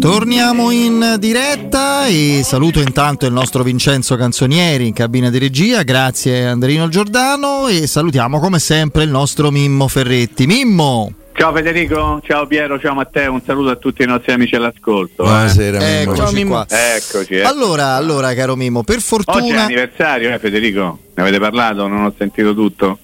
Torniamo 0.00 0.70
in 0.70 1.16
diretta 1.18 2.06
e 2.06 2.40
saluto 2.42 2.80
intanto 2.80 3.26
il 3.26 3.32
nostro 3.34 3.62
Vincenzo 3.62 4.16
Canzonieri 4.16 4.86
in 4.86 4.94
cabina 4.94 5.28
di 5.28 5.36
regia, 5.36 5.82
grazie 5.82 6.46
Andrino 6.46 6.88
Giordano 6.88 7.68
e 7.68 7.86
salutiamo 7.86 8.40
come 8.40 8.58
sempre 8.58 9.02
il 9.02 9.10
nostro 9.10 9.50
Mimmo 9.50 9.86
Ferretti. 9.86 10.46
Mimmo! 10.46 11.12
Ciao 11.34 11.52
Federico, 11.52 12.22
ciao 12.24 12.46
Piero, 12.46 12.80
ciao 12.80 12.94
Matteo, 12.94 13.34
un 13.34 13.42
saluto 13.44 13.68
a 13.68 13.76
tutti 13.76 14.02
i 14.02 14.06
nostri 14.06 14.32
amici 14.32 14.56
all'ascolto. 14.56 15.24
Buonasera, 15.24 15.78
eh. 15.78 16.06
Mimmo. 16.06 16.14
Eccoci 16.14 16.44
qua. 16.44 16.66
Eccoci. 16.70 17.34
Eh. 17.34 17.42
Allora, 17.42 17.96
allora, 17.96 18.32
caro 18.32 18.56
Mimmo, 18.56 18.82
per 18.82 19.02
fortuna... 19.02 19.44
Oggi 19.44 19.52
è 19.52 19.58
anniversario, 19.58 20.32
eh 20.32 20.38
Federico? 20.38 20.98
Ne 21.14 21.22
avete 21.22 21.38
parlato? 21.38 21.86
Non 21.86 22.02
ho 22.02 22.14
sentito 22.16 22.54
tutto? 22.54 22.98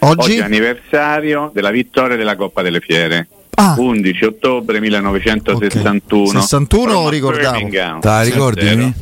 Oggi, 0.00 0.20
Oggi 0.20 0.36
è 0.38 0.42
anniversario 0.42 1.52
della 1.54 1.70
vittoria 1.70 2.16
della 2.16 2.34
Coppa 2.34 2.62
delle 2.62 2.80
Fiere. 2.80 3.28
Ah. 3.60 3.74
11 3.76 4.24
ottobre 4.24 4.78
1961. 4.78 6.28
Okay. 6.28 6.40
61 6.40 7.08
ricordavo. 7.08 7.68
Te 7.68 7.98
la 8.02 8.22
ricordi? 8.22 8.94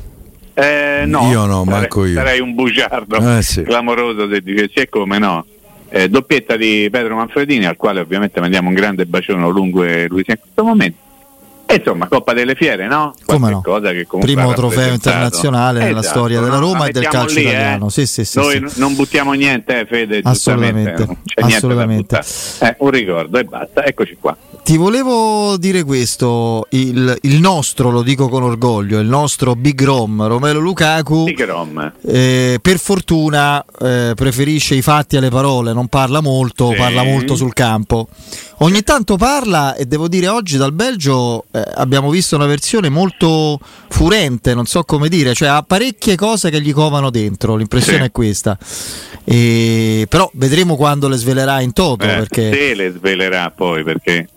Eh, 0.54 1.02
no, 1.04 1.28
io 1.30 1.44
no, 1.44 1.64
sarei, 1.64 1.80
manco 1.80 2.06
io. 2.06 2.14
Sarei 2.14 2.40
un 2.40 2.54
bugiardo 2.54 3.36
eh, 3.36 3.42
sì. 3.42 3.62
clamoroso 3.62 4.26
se 4.30 4.40
dicessi 4.40 4.78
e 4.78 4.88
come 4.88 5.18
no. 5.18 5.44
Eh, 5.90 6.08
doppietta 6.08 6.56
di 6.56 6.88
Pedro 6.90 7.16
Manfredini, 7.16 7.66
al 7.66 7.76
quale 7.76 8.00
ovviamente 8.00 8.40
mandiamo 8.40 8.68
un 8.68 8.74
grande 8.74 9.04
bacione 9.04 9.46
lungo 9.50 9.82
lui 9.82 10.24
in 10.26 10.38
questo 10.40 10.64
momento. 10.64 11.04
E 11.68 11.74
insomma, 11.74 12.06
Coppa 12.06 12.32
delle 12.32 12.54
Fiere, 12.54 12.86
no? 12.86 13.12
Come 13.24 13.50
no? 13.50 13.60
Cosa 13.60 13.90
che 13.90 14.06
Primo 14.20 14.52
trofeo 14.52 14.92
internazionale 14.92 15.80
nella 15.80 15.98
esatto, 15.98 16.18
storia 16.18 16.40
della 16.40 16.58
Roma 16.58 16.78
no? 16.78 16.84
e 16.86 16.92
del 16.92 17.08
calcio 17.08 17.34
lì, 17.34 17.42
italiano. 17.42 17.86
Eh? 17.86 17.90
Sì, 17.90 18.06
sì, 18.06 18.24
sì, 18.24 18.38
Noi 18.38 18.64
sì. 18.68 18.78
non 18.78 18.94
buttiamo 18.94 19.32
niente, 19.32 19.80
eh, 19.80 19.86
Fede. 19.86 20.20
Assolutamente. 20.22 21.08
Assolutamente. 21.34 22.20
Eh, 22.60 22.76
un 22.78 22.90
ricordo 22.90 23.38
e 23.38 23.44
basta. 23.44 23.84
Eccoci 23.84 24.16
qua. 24.20 24.36
Ti 24.62 24.76
volevo 24.76 25.56
dire 25.58 25.84
questo, 25.84 26.66
il, 26.70 27.16
il, 27.22 27.40
nostro, 27.40 27.90
lo 27.90 28.02
dico 28.02 28.28
con 28.28 28.42
orgoglio, 28.42 28.98
il 28.98 29.06
nostro 29.06 29.54
Big 29.54 29.80
Rom, 29.80 30.26
Romelo 30.26 30.58
Lukaku, 30.58 31.24
Big 31.24 31.44
Rom. 31.44 31.92
Eh, 32.04 32.58
per 32.60 32.78
fortuna 32.78 33.64
eh, 33.80 34.12
preferisce 34.16 34.74
i 34.74 34.82
fatti 34.82 35.16
alle 35.16 35.30
parole, 35.30 35.72
non 35.72 35.86
parla 35.86 36.20
molto, 36.20 36.70
Sì. 36.70 36.76
parla 36.76 37.04
molto 37.04 37.36
sul 37.36 37.52
campo. 37.52 38.08
Ogni 38.60 38.82
tanto 38.82 39.16
parla 39.16 39.74
e 39.74 39.84
devo 39.84 40.08
dire 40.08 40.28
oggi 40.28 40.56
dal 40.56 40.72
Belgio 40.72 41.44
eh, 41.56 41.72
abbiamo 41.74 42.10
visto 42.10 42.36
una 42.36 42.46
versione 42.46 42.88
molto 42.88 43.58
furente, 43.88 44.54
non 44.54 44.66
so 44.66 44.82
come 44.84 45.08
dire, 45.08 45.34
cioè 45.34 45.48
ha 45.48 45.62
parecchie 45.62 46.16
cose 46.16 46.50
che 46.50 46.60
gli 46.60 46.72
covano 46.72 47.10
dentro, 47.10 47.56
l'impressione 47.56 47.98
Sì. 47.98 48.04
è 48.04 48.10
questa. 48.12 48.58
E, 49.24 50.06
però 50.08 50.30
vedremo 50.34 50.76
quando 50.76 51.08
le 51.08 51.16
svelerà 51.16 51.60
in 51.60 51.72
toto 51.72 52.04
Eh, 52.04 52.08
perché... 52.08 52.52
Se 52.52 52.74
le 52.74 52.90
svelerà 52.90 53.50
poi, 53.50 53.82
perché 53.82 54.28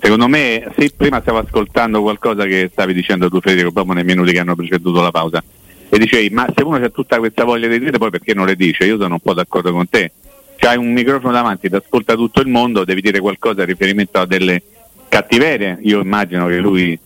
secondo 0.00 0.28
me, 0.28 0.70
sì, 0.78 0.92
prima 0.96 1.20
stavo 1.20 1.38
ascoltando 1.38 2.00
qualcosa 2.02 2.44
che 2.44 2.68
stavi 2.72 2.92
dicendo 2.92 3.28
tu 3.28 3.40
Federico, 3.40 3.72
proprio 3.72 3.94
nei 3.94 4.04
minuti 4.04 4.32
che 4.32 4.38
hanno 4.38 4.54
preceduto 4.54 5.00
la 5.00 5.10
pausa, 5.10 5.42
e 5.88 5.98
dicevi, 5.98 6.30
ma 6.30 6.46
se 6.54 6.62
uno 6.62 6.76
ha 6.76 6.88
tutta 6.88 7.18
questa 7.18 7.44
voglia 7.44 7.66
di 7.66 7.78
dire, 7.78 7.98
poi 7.98 8.10
perché 8.10 8.32
non 8.32 8.46
le 8.46 8.54
dice? 8.54 8.84
Io 8.84 8.96
sono 8.98 9.14
un 9.14 9.20
po' 9.20 9.34
d'accordo 9.34 9.72
con 9.72 9.88
te. 9.88 10.12
C'hai 10.56 10.76
un 10.76 10.92
microfono 10.92 11.32
davanti, 11.32 11.68
ti 11.68 11.74
ascolta 11.74 12.14
tutto 12.14 12.40
il 12.42 12.46
mondo, 12.46 12.84
devi 12.84 13.00
dire 13.00 13.18
qualcosa 13.18 13.62
in 13.62 13.66
riferimento 13.66 14.18
a 14.18 14.26
delle 14.26 14.62
cattiverie. 15.10 15.78
Io 15.82 16.00
immagino 16.00 16.46
che 16.46 16.56
lui 16.56 16.98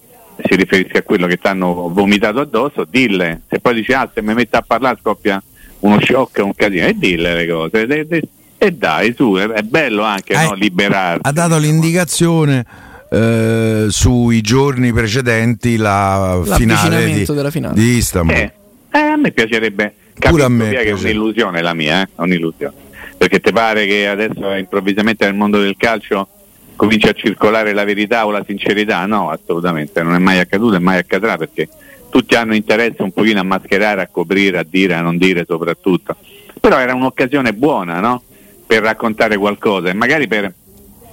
si 0.44 0.55
riferisca 0.55 0.98
a 0.98 1.02
quello 1.02 1.27
che 1.27 1.38
ti 1.38 1.47
hanno 1.48 1.88
vomitato 1.92 2.38
addosso, 2.38 2.86
dille. 2.88 3.41
Se 3.48 3.58
poi 3.58 3.74
dici, 3.74 3.92
ah, 3.92 4.08
se 4.14 4.22
mi 4.22 4.34
mette 4.34 4.56
a 4.56 4.62
parlare 4.62 4.98
scoppia 5.00 5.42
uno 5.80 5.98
shock, 6.00 6.38
un 6.44 6.55
casino, 6.55 6.86
e 6.86 6.94
dille 6.97 7.34
le 7.34 7.48
cose. 7.48 7.82
E, 7.86 8.06
e- 8.08 8.28
e 8.56 8.70
dai, 8.72 9.12
su, 9.16 9.34
è, 9.34 9.47
è 9.48 9.62
bello 9.62 10.02
anche 10.05 10.32
Eh, 10.34 10.44
no, 10.44 10.55
liberarsi. 10.55 11.20
Ha 11.22 11.32
dato 11.32 11.58
l'indicazione 11.58 12.64
eh, 13.10 13.86
sui 13.91 14.41
giorni 14.41 14.92
precedenti 14.92 15.77
la 15.77 16.41
finale 16.56 17.06
di, 17.12 17.25
della 17.27 17.50
finale. 17.50 17.75
di 17.75 17.97
Istanbul. 17.97 18.34
Eh, 18.34 18.52
eh, 18.92 18.98
a 18.98 19.16
me 19.16 19.32
piacerebbe 19.32 19.94
Pure 20.14 20.44
a 20.44 20.47
capisco 20.47 20.48
me 20.50 20.69
via 20.70 20.78
che 20.80 20.84
è 20.84 20.88
piace. 20.92 21.04
un'illusione 21.09 21.60
la 21.60 21.75
mia, 21.75 22.00
eh? 22.00 22.04
è 22.04 22.09
un'illusione. 22.22 22.75
Perché 23.19 23.41
ti 23.41 23.53
pare 23.53 23.87
che 23.87 24.09
adesso 24.09 24.50
improvvisamente 24.54 25.25
nel 25.26 25.34
mondo 25.34 25.60
del 25.60 25.75
calcio 25.76 26.28
comincia 26.77 27.11
a 27.11 27.12
circolare 27.12 27.73
la 27.73 27.85
verità 27.85 28.27
o 28.27 28.31
la 28.31 28.45
sincerità? 28.47 29.07
No, 29.07 29.31
assolutamente, 29.31 30.03
non 30.03 30.15
è 30.15 30.19
mai 30.19 30.39
accaduto 30.39 30.77
e 30.77 30.81
mai 30.81 30.99
accadrà 30.99 31.37
perché 31.37 31.69
tutti 32.11 32.35
hanno 32.35 32.55
interesse 32.55 33.03
un 33.03 33.12
pochino 33.12 33.41
a 33.41 33.45
mascherare, 33.45 34.03
a 34.03 34.09
coprire, 34.09 34.59
a 34.59 34.67
dire, 34.69 34.95
a 34.95 35.01
non 35.01 35.19
dire 35.19 35.45
soprattutto. 35.47 36.17
Però 36.61 36.79
era 36.79 36.95
un'occasione 36.95 37.53
buona, 37.53 38.01
no? 38.01 38.23
Per 38.67 38.83
raccontare 38.83 39.37
qualcosa 39.37 39.91
e 39.91 39.95
magari 39.95 40.29
per 40.29 40.53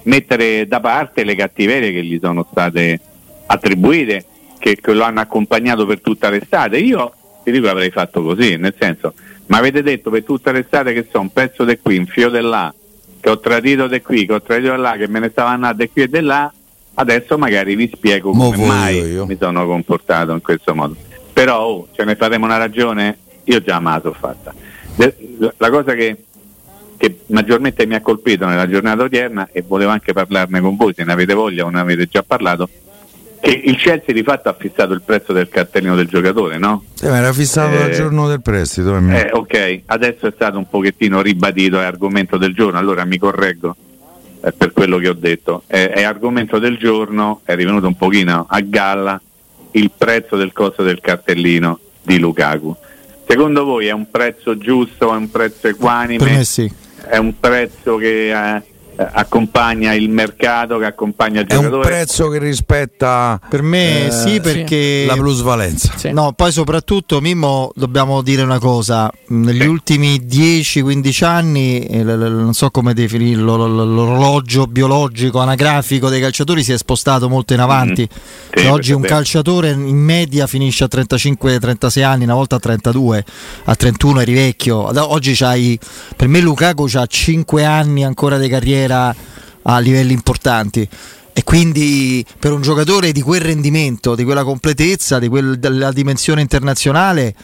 mettere 0.04 0.66
da 0.66 0.80
parte 0.80 1.24
le 1.24 1.34
cattiverie 1.34 1.92
che 1.92 2.04
gli 2.04 2.18
sono 2.20 2.46
state 2.50 3.00
attribuite, 3.46 4.24
che, 4.58 4.76
che 4.80 4.92
lo 4.92 5.02
hanno 5.02 5.20
accompagnato 5.20 5.86
per 5.86 6.00
tutta 6.00 6.30
l'estate. 6.30 6.78
Io 6.78 7.12
ti 7.42 7.50
dico 7.50 7.68
avrei 7.68 7.90
fatto 7.90 8.22
così, 8.22 8.56
nel 8.56 8.74
senso, 8.78 9.14
ma 9.46 9.58
avete 9.58 9.82
detto 9.82 10.10
per 10.10 10.24
tutta 10.24 10.52
l'estate 10.52 10.92
che 10.92 11.06
so 11.10 11.20
un 11.20 11.32
pezzo 11.32 11.64
di 11.64 11.78
qui, 11.82 11.98
un 11.98 12.06
fio 12.06 12.30
di 12.30 12.40
là, 12.40 12.72
che 13.22 13.30
ho 13.30 13.38
tradito 13.38 13.86
di 13.86 14.02
qui, 14.02 14.26
che 14.26 14.32
ho 14.32 14.42
tradito 14.42 14.74
di 14.74 14.80
là, 14.80 14.96
che 14.96 15.06
me 15.06 15.20
ne 15.20 15.28
stava 15.30 15.50
andando 15.50 15.84
di 15.84 15.88
qui 15.88 16.02
e 16.02 16.08
di 16.08 16.20
là, 16.20 16.52
adesso 16.94 17.38
magari 17.38 17.76
vi 17.76 17.88
spiego 17.94 18.32
Mo 18.32 18.50
come 18.50 18.66
mai 18.66 18.96
io. 18.96 19.26
mi 19.26 19.36
sono 19.38 19.64
comportato 19.64 20.32
in 20.32 20.42
questo 20.42 20.74
modo. 20.74 20.96
Però 21.32 21.64
oh, 21.64 21.88
ce 21.92 22.02
ne 22.02 22.16
faremo 22.16 22.46
una 22.46 22.56
ragione? 22.56 23.18
Io 23.44 23.62
già 23.62 23.78
me 23.78 23.90
la 23.90 24.00
so 24.02 24.12
fatta. 24.12 24.52
La 25.56 25.70
cosa 25.70 25.94
che 25.94 26.16
che 26.96 27.20
maggiormente 27.26 27.84
mi 27.84 27.94
ha 27.94 28.00
colpito 28.00 28.46
nella 28.46 28.68
giornata 28.68 29.02
odierna 29.02 29.48
e 29.50 29.64
volevo 29.66 29.90
anche 29.90 30.12
parlarne 30.12 30.60
con 30.60 30.76
voi 30.76 30.94
se 30.94 31.02
ne 31.02 31.12
avete 31.12 31.34
voglia 31.34 31.64
o 31.64 31.68
ne 31.68 31.80
avete 31.80 32.06
già 32.06 32.22
parlato 32.22 32.68
che 33.42 33.50
il 33.64 33.76
Chelsea 33.76 34.14
di 34.14 34.22
fatto 34.22 34.48
ha 34.48 34.54
fissato 34.56 34.92
il 34.92 35.02
prezzo 35.04 35.32
del 35.32 35.48
cartellino 35.48 35.96
del 35.96 36.06
giocatore 36.06 36.58
no? 36.58 36.84
Sì, 36.94 37.06
ma 37.08 37.16
era 37.18 37.32
fissato 37.32 37.74
Eh, 37.74 37.88
il 37.88 37.94
giorno 37.94 38.28
del 38.28 38.40
prestito. 38.40 38.96
eh, 38.96 39.16
Eh, 39.16 39.30
ok, 39.32 39.80
adesso 39.86 40.28
è 40.28 40.32
stato 40.32 40.58
un 40.58 40.68
pochettino 40.68 41.20
ribadito, 41.20 41.80
è 41.80 41.84
argomento 41.84 42.36
del 42.36 42.54
giorno, 42.54 42.78
allora 42.78 43.04
mi 43.04 43.18
correggo 43.18 43.74
eh, 44.44 44.52
per 44.52 44.70
quello 44.72 44.98
che 44.98 45.08
ho 45.08 45.14
detto. 45.14 45.64
Eh, 45.66 45.90
è 45.90 46.04
argomento 46.04 46.60
del 46.60 46.76
giorno, 46.78 47.40
è 47.44 47.56
rivenuto 47.56 47.88
un 47.88 47.96
pochino 47.96 48.46
a 48.48 48.60
galla 48.60 49.20
il 49.72 49.90
prezzo 49.96 50.36
del 50.36 50.52
costo 50.52 50.84
del 50.84 51.00
cartellino 51.00 51.80
di 52.00 52.18
Lukaku. 52.20 52.76
Secondo 53.26 53.64
voi 53.64 53.86
è 53.86 53.92
un 53.92 54.08
prezzo 54.08 54.56
giusto, 54.56 55.12
è 55.12 55.16
un 55.16 55.30
prezzo 55.30 55.66
equanime? 55.66 56.22
Per 56.22 56.32
me 56.32 56.44
sì. 56.44 56.70
È 57.08 57.16
un 57.16 57.38
prezzo 57.40 57.96
che 57.96 58.30
eh, 58.30 58.56
eh, 58.56 58.62
accompagna 58.96 59.92
il 59.94 60.08
mercato, 60.10 60.78
che 60.78 60.84
accompagna 60.84 61.40
il 61.40 61.46
È 61.46 61.54
un 61.54 61.62
giocatore? 61.62 61.88
prezzo 61.88 62.28
che 62.28 62.38
rispetta 62.38 63.40
Per 63.48 63.62
me 63.62 64.06
eh, 64.06 64.10
sì 64.10 64.40
perché... 64.40 65.04
la 65.06 65.14
plusvalenza. 65.14 65.92
Sì. 65.96 66.10
No, 66.12 66.32
poi 66.32 66.52
soprattutto 66.52 67.20
Mimmo 67.20 67.72
dobbiamo 67.74 68.22
dire 68.22 68.42
una 68.42 68.58
cosa, 68.58 69.10
negli 69.28 69.60
Sì. 69.62 69.66
ultimi 69.66 70.20
10-15 70.26 71.24
anni, 71.24 71.80
eh, 71.86 72.02
non 72.02 72.52
so 72.54 72.70
come 72.70 72.92
definirlo, 72.94 73.56
l'orologio 73.66 74.66
biologico, 74.66 75.38
anagrafico 75.40 76.08
dei 76.08 76.20
calciatori 76.20 76.62
si 76.62 76.72
è 76.72 76.76
spostato 76.78 77.28
molto 77.28 77.54
in 77.54 77.60
avanti. 77.60 78.02
Mhm. 78.02 78.08
Sì, 78.54 78.62
Cioè, 78.62 78.70
oggi 78.70 78.92
un 78.92 79.02
calciatore 79.02 79.70
in 79.70 79.96
media 79.96 80.46
finisce 80.46 80.84
a 80.84 80.88
35-36 80.88 82.02
anni, 82.04 82.24
una 82.24 82.34
volta 82.34 82.56
a 82.56 82.58
32, 82.58 83.24
a 83.64 83.74
31 83.74 84.20
eri 84.20 84.34
vecchio. 84.34 84.90
Oggi 85.12 85.34
c'hai, 85.34 85.78
per 86.14 86.28
me 86.28 86.40
Lukaku 86.40 86.86
ha 86.94 87.06
5 87.06 87.64
anni 87.64 88.04
ancora 88.04 88.36
di 88.38 88.48
carriera 88.48 88.80
a 88.90 89.78
livelli 89.78 90.12
importanti. 90.12 90.88
E 91.34 91.44
quindi 91.44 92.24
per 92.38 92.52
un 92.52 92.60
giocatore 92.60 93.12
di 93.12 93.22
quel 93.22 93.40
rendimento, 93.40 94.14
di 94.14 94.24
quella 94.24 94.44
completezza, 94.44 95.18
di 95.18 95.28
quel- 95.28 95.58
della 95.58 95.92
dimensione 95.92 96.40
internazionale, 96.40 97.34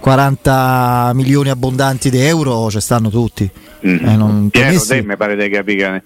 40 0.00 1.12
milioni 1.14 1.50
abbondanti 1.50 2.10
di 2.10 2.20
euro 2.20 2.70
ci 2.70 2.80
stanno 2.80 3.10
tutti. 3.10 3.48
Mm. 3.86 4.06
Eh, 4.06 4.16
non- 4.16 4.48
Piero, 4.50 4.80
te 4.80 5.02
mi 5.02 5.16
pare 5.16 5.36
di 5.36 5.48
capire 5.48 6.02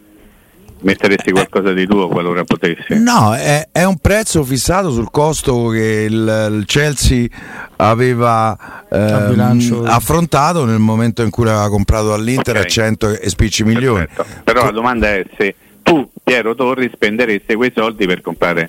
metteresti 0.80 1.32
qualcosa 1.32 1.72
di 1.72 1.86
tuo 1.86 2.08
qualora 2.08 2.44
potessi. 2.44 2.98
No, 3.02 3.34
è, 3.34 3.68
è 3.72 3.84
un 3.84 3.98
prezzo 3.98 4.44
fissato 4.44 4.90
sul 4.90 5.10
costo 5.10 5.68
che 5.68 6.06
il, 6.08 6.48
il 6.52 6.64
Chelsea 6.66 7.26
aveva 7.76 8.84
ehm, 8.90 9.28
bilancio. 9.30 9.82
affrontato 9.84 10.64
nel 10.64 10.78
momento 10.78 11.22
in 11.22 11.30
cui 11.30 11.44
l'aveva 11.44 11.68
comprato 11.68 12.12
all'Inter 12.12 12.56
Ok. 12.56 12.62
a 12.64 12.66
100 12.66 13.18
e 13.20 13.28
spicci 13.28 13.64
milioni. 13.64 14.06
Perfetto. 14.06 14.40
Però 14.44 14.64
la 14.64 14.70
domanda 14.70 15.08
è 15.08 15.24
se 15.36 15.54
tu, 15.82 16.08
Piero 16.22 16.54
Torri, 16.54 16.90
spenderesti 16.92 17.54
quei 17.54 17.72
soldi 17.74 18.06
per 18.06 18.20
comprare 18.20 18.68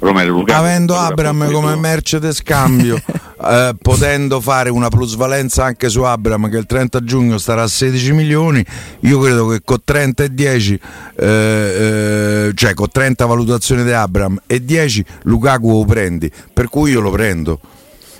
Romero 0.00 0.32
Lukaku. 0.32 0.58
Avendo 0.58 0.96
Abram 0.96 1.50
come 1.52 1.76
merce 1.76 2.18
de 2.18 2.32
scambio, 2.32 2.96
eh, 3.44 3.74
potendo 3.80 4.40
fare 4.40 4.70
una 4.70 4.88
plusvalenza 4.88 5.64
anche 5.64 5.88
su 5.90 6.02
Abram 6.02 6.48
che 6.48 6.56
il 6.56 6.66
30 6.66 7.04
giugno 7.04 7.36
starà 7.38 7.62
a 7.62 7.68
16 7.68 8.12
milioni, 8.12 8.64
io 9.00 9.20
credo 9.20 9.46
che 9.48 9.60
con 9.62 9.78
30 9.84 10.24
e 10.24 10.34
10, 10.34 10.80
eh, 11.16 11.26
eh, 11.26 12.52
cioè 12.54 12.74
con 12.74 12.88
30 12.90 13.26
valutazioni 13.26 13.84
di 13.84 13.92
Abram 13.92 14.40
e 14.46 14.64
10 14.64 15.04
Lukaku 15.24 15.70
lo 15.80 15.84
prendi, 15.84 16.30
per 16.52 16.68
cui 16.68 16.92
io 16.92 17.00
lo 17.00 17.10
prendo. 17.10 17.60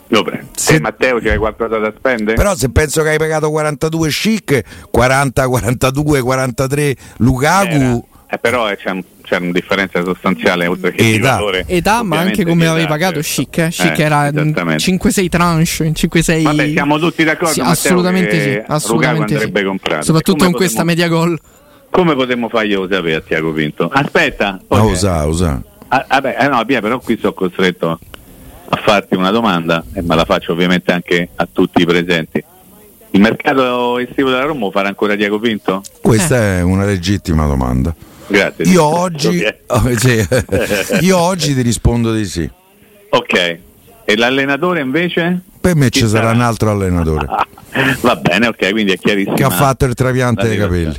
Lo 0.08 0.22
prendo. 0.22 0.48
Se- 0.56 0.74
Te, 0.74 0.80
Matteo, 0.80 1.18
c'hai 1.20 1.38
qualcosa 1.38 1.78
da 1.78 1.92
spendere? 1.96 2.36
Però 2.36 2.54
se 2.56 2.68
penso 2.70 3.02
che 3.02 3.10
hai 3.10 3.18
pagato 3.18 3.48
42 3.48 4.08
chic, 4.10 4.62
40, 4.90 5.46
42, 5.48 6.20
43 6.20 6.96
Lukaku, 7.18 8.04
eh, 8.28 8.38
però 8.38 8.68
eh, 8.70 8.76
c'è, 8.76 8.90
un- 8.90 9.02
c'è 9.30 9.36
una 9.38 9.52
differenza 9.52 10.02
sostanziale 10.02 10.66
oltre 10.66 10.90
che 10.90 11.02
Età. 11.02 11.10
di 11.12 11.18
valore. 11.20 11.64
Età, 11.68 12.02
ma 12.02 12.18
anche 12.18 12.44
come 12.44 12.66
avevi 12.66 12.80
età, 12.82 12.90
pagato 12.90 13.22
certo. 13.22 13.42
Chic, 13.50 13.58
eh? 13.58 13.68
Chic 13.68 13.98
Eh, 13.98 14.02
era 14.02 14.26
in 14.28 14.38
esattamente. 14.38 14.82
5-6 14.84 15.28
tranche, 15.28 15.84
in 15.84 15.92
5-6 15.92 16.42
Vabbè, 16.42 16.68
siamo 16.70 16.98
tutti 16.98 17.22
d'accordo, 17.22 17.52
Sì, 17.54 17.60
assolutamente 17.60 18.40
sì, 18.42 18.62
assolutamente 18.66 19.28
sì. 19.28 19.34
andrebbe 19.34 19.64
comprato. 19.64 20.04
Soprattutto 20.04 20.44
con 20.44 20.52
questa 20.52 20.82
media 20.82 21.06
gol. 21.06 21.38
Come 21.90 22.14
potremmo 22.14 22.48
farglielo 22.48 22.88
sapere 22.90 23.14
a 23.16 23.20
Tiago 23.20 23.52
Pinto? 23.52 23.88
Aspetta, 23.92 24.60
Ma 24.68 24.82
ok. 24.82 24.90
usa, 24.90 25.24
usa. 25.26 25.62
Ah, 25.88 26.04
vabbè, 26.08 26.36
eh 26.40 26.48
no, 26.48 26.62
via, 26.64 26.80
però 26.80 26.98
qui 26.98 27.16
sono 27.20 27.32
costretto 27.32 27.98
a 28.68 28.76
farti 28.84 29.14
una 29.16 29.30
domanda 29.30 29.84
e 29.92 30.02
me 30.02 30.14
la 30.16 30.24
faccio 30.24 30.52
ovviamente 30.52 30.92
anche 30.92 31.28
a 31.34 31.48
tutti 31.50 31.82
i 31.82 31.86
presenti. 31.86 32.42
Il 33.12 33.20
mercato 33.20 33.98
estivo 33.98 34.30
della 34.30 34.44
Roma 34.44 34.70
farà 34.70 34.86
ancora 34.88 35.16
Diego 35.16 35.38
Pinto? 35.40 35.82
Questa 36.00 36.36
è 36.36 36.62
una 36.62 36.84
legittima 36.84 37.46
domanda. 37.46 37.92
Grazie. 38.30 38.64
Io 38.66 38.84
oggi, 38.84 39.44
oh, 39.66 39.96
sì. 39.96 40.26
Io 41.00 41.18
oggi 41.18 41.54
ti 41.54 41.62
rispondo 41.62 42.12
di 42.14 42.24
sì. 42.24 42.48
Ok. 43.10 43.58
E 44.04 44.16
l'allenatore 44.16 44.80
invece? 44.80 45.40
Per 45.60 45.74
me 45.76 45.90
Chi 45.90 46.00
ci 46.00 46.06
sarà 46.08 46.28
sarà? 46.28 46.34
un 46.36 46.40
altro 46.40 46.70
allenatore 46.70 47.26
Ah, 47.28 47.46
va 48.00 48.16
bene, 48.16 48.46
ok, 48.48 48.70
quindi 48.70 48.92
è 48.92 48.98
chiarissimo. 48.98 49.34
che 49.36 49.44
ha 49.44 49.50
fatto 49.50 49.84
il 49.84 49.94
trapianto 49.94 50.46
dei 50.46 50.56
capelli. 50.56 50.98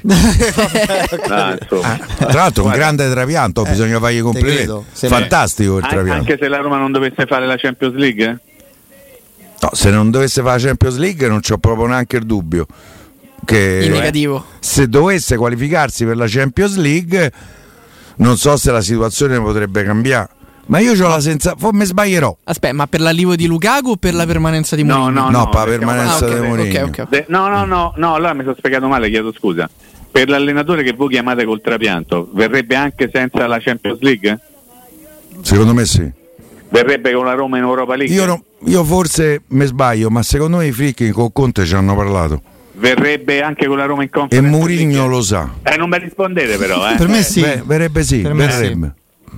Ah, 1.29 1.57
insomma. 1.59 1.97
Tra 2.17 2.33
l'altro 2.33 2.65
un 2.65 2.71
grande 2.71 3.09
trapianto, 3.09 3.63
bisogna 3.63 3.99
fargli 3.99 4.17
i 4.17 4.21
complimenti. 4.21 4.83
Fantastico 4.93 5.77
il 5.77 5.83
an- 5.83 5.89
trapianto. 5.89 6.13
Anche 6.21 6.37
se 6.39 6.47
la 6.47 6.57
Roma 6.57 6.77
non 6.77 6.91
dovesse 6.91 7.25
fare 7.25 7.45
la 7.47 7.55
Champions 7.57 7.95
League? 7.95 8.39
No, 9.61 9.69
se 9.73 9.89
non 9.89 10.09
dovesse 10.11 10.41
fare 10.41 10.59
la 10.61 10.67
Champions 10.67 10.97
League 10.97 11.27
non 11.27 11.39
c'ho 11.41 11.57
proprio 11.57 11.87
neanche 11.87 12.17
il 12.17 12.25
dubbio 12.25 12.65
che 13.45 13.81
In 13.85 13.91
negativo. 13.91 14.45
se 14.59 14.87
dovesse 14.87 15.35
qualificarsi 15.37 16.05
per 16.05 16.15
la 16.17 16.25
Champions 16.27 16.75
League 16.77 17.31
non 18.17 18.37
so 18.37 18.55
se 18.57 18.71
la 18.71 18.81
situazione 18.81 19.39
potrebbe 19.39 19.83
cambiare. 19.83 20.29
Ma 20.67 20.79
io 20.79 20.91
ho 20.93 21.07
la 21.09 21.19
sensazione, 21.19 21.57
forse 21.59 21.75
mi 21.77 21.85
sbaglierò. 21.85 22.37
Aspetta, 22.45 22.73
ma 22.73 22.87
per 22.87 23.01
l'arrivo 23.01 23.35
di 23.35 23.45
Lukaku 23.47 23.89
o 23.91 23.95
per 23.97 24.13
la 24.13 24.25
permanenza 24.25 24.75
di 24.75 24.83
No, 24.83 24.99
Mourinho? 24.99 25.29
no, 25.29 25.39
No, 25.39 25.49
per 25.49 25.59
la 25.59 25.65
permanenza 25.65 26.25
Ah, 26.25 26.29
ok, 26.29 26.39
di 26.39 26.47
Mourinho. 26.47 26.83
ok, 26.85 26.99
ok. 26.99 27.09
De- 27.09 27.25
no, 27.29 27.47
no, 27.49 27.65
no, 27.65 27.93
no, 27.97 28.13
allora 28.13 28.33
mi 28.33 28.43
sono 28.43 28.55
spiegato 28.57 28.87
male, 28.87 29.09
chiedo 29.09 29.33
scusa. 29.33 29.69
Per 30.11 30.29
l'allenatore 30.29 30.83
che 30.83 30.93
voi 30.93 31.09
chiamate 31.09 31.43
col 31.45 31.61
trapianto, 31.61 32.29
verrebbe 32.33 32.75
anche 32.75 33.09
senza 33.11 33.47
la 33.47 33.59
Champions 33.59 33.99
League? 34.01 34.39
Secondo 35.41 35.73
me 35.73 35.85
sì. 35.85 36.09
Verrebbe 36.69 37.11
con 37.13 37.25
la 37.25 37.33
Roma 37.33 37.57
in 37.57 37.63
Europa 37.63 37.95
League? 37.95 38.15
Io, 38.15 38.25
non- 38.25 38.41
io 38.65 38.83
forse 38.85 39.41
mi 39.47 39.65
sbaglio, 39.65 40.09
ma 40.09 40.21
secondo 40.23 40.57
me 40.57 40.67
i 40.67 40.71
fricchi 40.71 41.09
con 41.09 41.31
Conte 41.33 41.65
ci 41.65 41.75
hanno 41.75 41.95
parlato. 41.95 42.41
Verrebbe 42.73 43.41
anche 43.41 43.67
con 43.67 43.77
la 43.77 43.85
Roma 43.85 44.01
in 44.03 44.07
E 44.07 44.11
Conference 44.11 44.49
Mourinho 44.49 44.91
League? 44.97 45.09
lo 45.09 45.21
sa. 45.21 45.49
Eh, 45.63 45.77
non 45.77 45.89
mi 45.89 45.97
rispondete 45.99 46.57
però, 46.57 46.89
eh. 46.91 46.95
Per 46.95 47.07
me 47.07 47.21
sì. 47.23 47.41
Beh, 47.41 47.61
verrebbe 47.65 48.03
sì, 48.03 48.19
Per 48.19 48.33
me 48.33 48.47
verrebbe. 48.47 48.93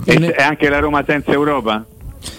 E, 0.05 0.33
e 0.37 0.41
anche 0.41 0.69
la 0.69 0.79
Roma 0.79 1.03
senza 1.05 1.31
Europa? 1.31 1.83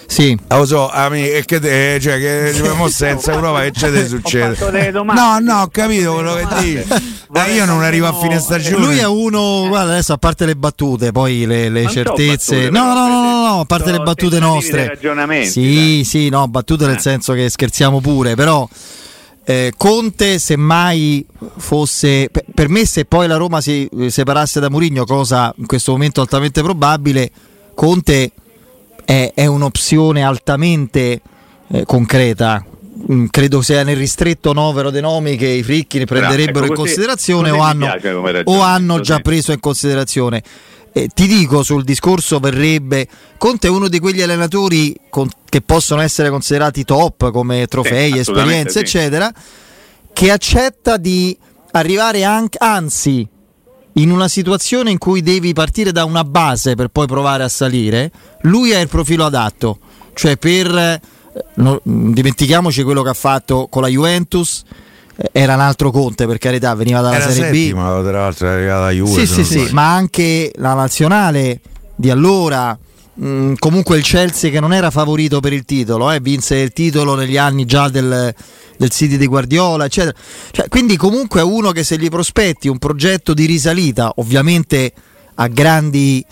Sì. 0.07 0.37
Ah, 0.47 0.57
Lo 0.57 0.65
so, 0.65 0.89
amici, 0.89 1.29
e 1.31 1.45
che, 1.45 1.59
te- 1.59 1.99
cioè, 2.01 2.17
che 2.19 2.53
mo 2.75 2.87
senza 2.89 3.33
Europa 3.33 3.61
che 3.61 3.71
c'è 3.71 3.91
te 3.91 4.07
succede? 4.07 4.57
No, 5.03 5.37
no, 5.39 5.61
ho 5.61 5.67
capito 5.67 6.13
quello 6.13 6.33
che 6.35 6.47
dici. 6.59 6.83
Ma 7.29 7.45
io 7.47 7.65
non 7.65 7.83
arrivo 7.83 8.07
a 8.07 8.13
fine 8.13 8.39
stagione. 8.39 8.85
Lui 8.85 8.97
è 8.97 9.05
uno, 9.05 9.67
guarda 9.67 9.91
adesso 9.93 10.13
a 10.13 10.17
parte 10.17 10.45
le 10.45 10.55
battute, 10.55 11.11
poi 11.11 11.45
le, 11.45 11.69
le 11.69 11.87
certezze. 11.87 12.69
battute, 12.69 12.69
no, 12.71 12.93
no, 12.93 13.07
no, 13.07 13.21
no, 13.21 13.47
no, 13.47 13.59
a 13.59 13.65
parte 13.65 13.91
le 13.91 13.99
battute 13.99 14.39
nostre. 14.39 14.97
sì, 15.45 15.75
dai. 15.75 16.03
sì, 16.05 16.29
no, 16.29 16.47
battute 16.47 16.85
nel 16.87 16.95
Eh. 16.95 16.99
senso 17.01 17.33
che 17.33 17.49
scherziamo 17.49 17.99
pure, 17.99 18.35
però 18.35 18.67
eh, 19.47 19.73
Conte 19.77 20.39
semmai 20.39 21.23
fosse 21.57 22.29
per, 22.31 22.43
per 22.53 22.67
me 22.67 22.83
se 22.85 23.05
poi 23.05 23.27
la 23.27 23.37
Roma 23.37 23.61
si 23.61 23.87
eh, 23.99 24.09
separasse 24.09 24.59
da 24.59 24.71
Mourinho, 24.71 25.05
cosa 25.05 25.53
in 25.57 25.67
questo 25.67 25.91
momento 25.91 26.19
altamente 26.19 26.63
probabile, 26.63 27.29
Conte 27.75 28.31
è, 29.05 29.31
è 29.35 29.45
un'opzione 29.45 30.23
altamente 30.23 31.21
eh, 31.67 31.85
concreta. 31.85 32.65
Mm, 33.11 33.25
Credo 33.27 33.61
sia 33.61 33.83
nel 33.83 33.97
ristretto 33.97 34.51
novero 34.51 34.89
dei 34.89 35.01
nomi 35.01 35.35
che 35.35 35.47
i 35.47 35.61
fricchi 35.61 35.99
ne 35.99 36.05
prenderebbero 36.05 36.65
ecco, 36.65 36.73
in 36.73 36.79
considerazione 36.79 37.51
o 37.51 37.59
hanno, 37.59 37.85
piace 37.85 38.41
o 38.45 38.61
hanno 38.61 38.99
già 39.01 39.19
preso 39.19 39.51
in 39.51 39.59
considerazione. 39.59 40.41
Eh, 40.97 41.09
ti 41.13 41.27
dico 41.27 41.61
sul 41.61 41.83
discorso 41.83 42.39
verrebbe 42.39 43.05
Conte 43.37 43.67
è 43.67 43.69
uno 43.69 43.89
di 43.89 43.99
quegli 43.99 44.21
allenatori 44.21 44.95
con- 45.09 45.27
che 45.49 45.59
possono 45.59 45.99
essere 45.99 46.29
considerati 46.29 46.85
top 46.85 47.31
come 47.31 47.67
trofei, 47.67 48.13
Sì, 48.13 48.19
esperienze, 48.19 48.71
sì. 48.71 48.79
eccetera, 48.79 49.29
che 50.13 50.31
accetta 50.31 50.95
di 50.95 51.37
arrivare 51.71 52.23
anche, 52.23 52.57
anzi, 52.61 53.27
in 53.97 54.09
una 54.09 54.29
situazione 54.29 54.89
in 54.89 54.97
cui 54.97 55.21
devi 55.21 55.51
partire 55.51 55.91
da 55.91 56.05
una 56.05 56.23
base 56.23 56.75
per 56.75 56.87
poi 56.87 57.07
provare 57.07 57.43
a 57.43 57.49
salire, 57.49 58.09
lui 58.43 58.73
ha 58.73 58.79
il 58.79 58.87
profilo 58.87 59.25
adatto, 59.25 59.79
cioè 60.13 60.37
per 60.37 60.73
eh, 60.77 61.01
no- 61.55 61.81
dimentichiamoci 61.83 62.83
quello 62.83 63.01
che 63.03 63.09
ha 63.09 63.13
fatto 63.13 63.67
con 63.69 63.81
la 63.81 63.89
Juventus, 63.89 64.63
era 65.31 65.55
un 65.55 65.61
altro 65.61 65.91
Conte 65.91 66.25
per 66.27 66.37
carità, 66.37 66.73
veniva 66.75 67.01
dalla 67.01 67.15
Era 67.15 67.31
Serie 67.31 67.51
B. 67.51 67.55
settima, 67.55 68.01
tra 68.01 68.11
l'altro, 68.11 68.47
arrivata 68.49 68.81
la 68.81 68.91
Juve. 68.91 69.25
Sì, 69.25 69.27
sì, 69.27 69.43
sì, 69.43 69.67
ma 69.71 69.93
anche 69.93 70.51
la 70.55 70.73
nazionale 70.73 71.59
di 71.95 72.09
allora. 72.09 72.77
mh, 73.15 73.53
comunque 73.59 73.97
il 73.97 74.03
Chelsea 74.03 74.51
che 74.51 74.59
non 74.59 74.73
era 74.73 74.91
favorito 74.91 75.39
per 75.39 75.53
il 75.53 75.63
titolo, 75.65 76.11
eh, 76.11 76.19
vinse 76.19 76.57
il 76.57 76.73
titolo 76.73 77.15
negli 77.15 77.37
anni 77.37 77.65
già 77.65 77.89
del, 77.89 78.33
del 78.77 78.89
City 78.89 79.17
di 79.17 79.25
Guardiola, 79.27 79.85
eccetera. 79.85 80.15
Cioè, 80.51 80.67
quindi 80.67 80.97
comunque 80.97 81.39
è 81.39 81.43
uno 81.43 81.71
che 81.71 81.83
se 81.83 81.97
gli 81.97 82.09
prospetti 82.09 82.67
un 82.67 82.77
progetto 82.77 83.33
di 83.33 83.45
risalita, 83.45 84.11
ovviamente 84.17 84.91
a 85.35 85.47
grandi, 85.47 86.25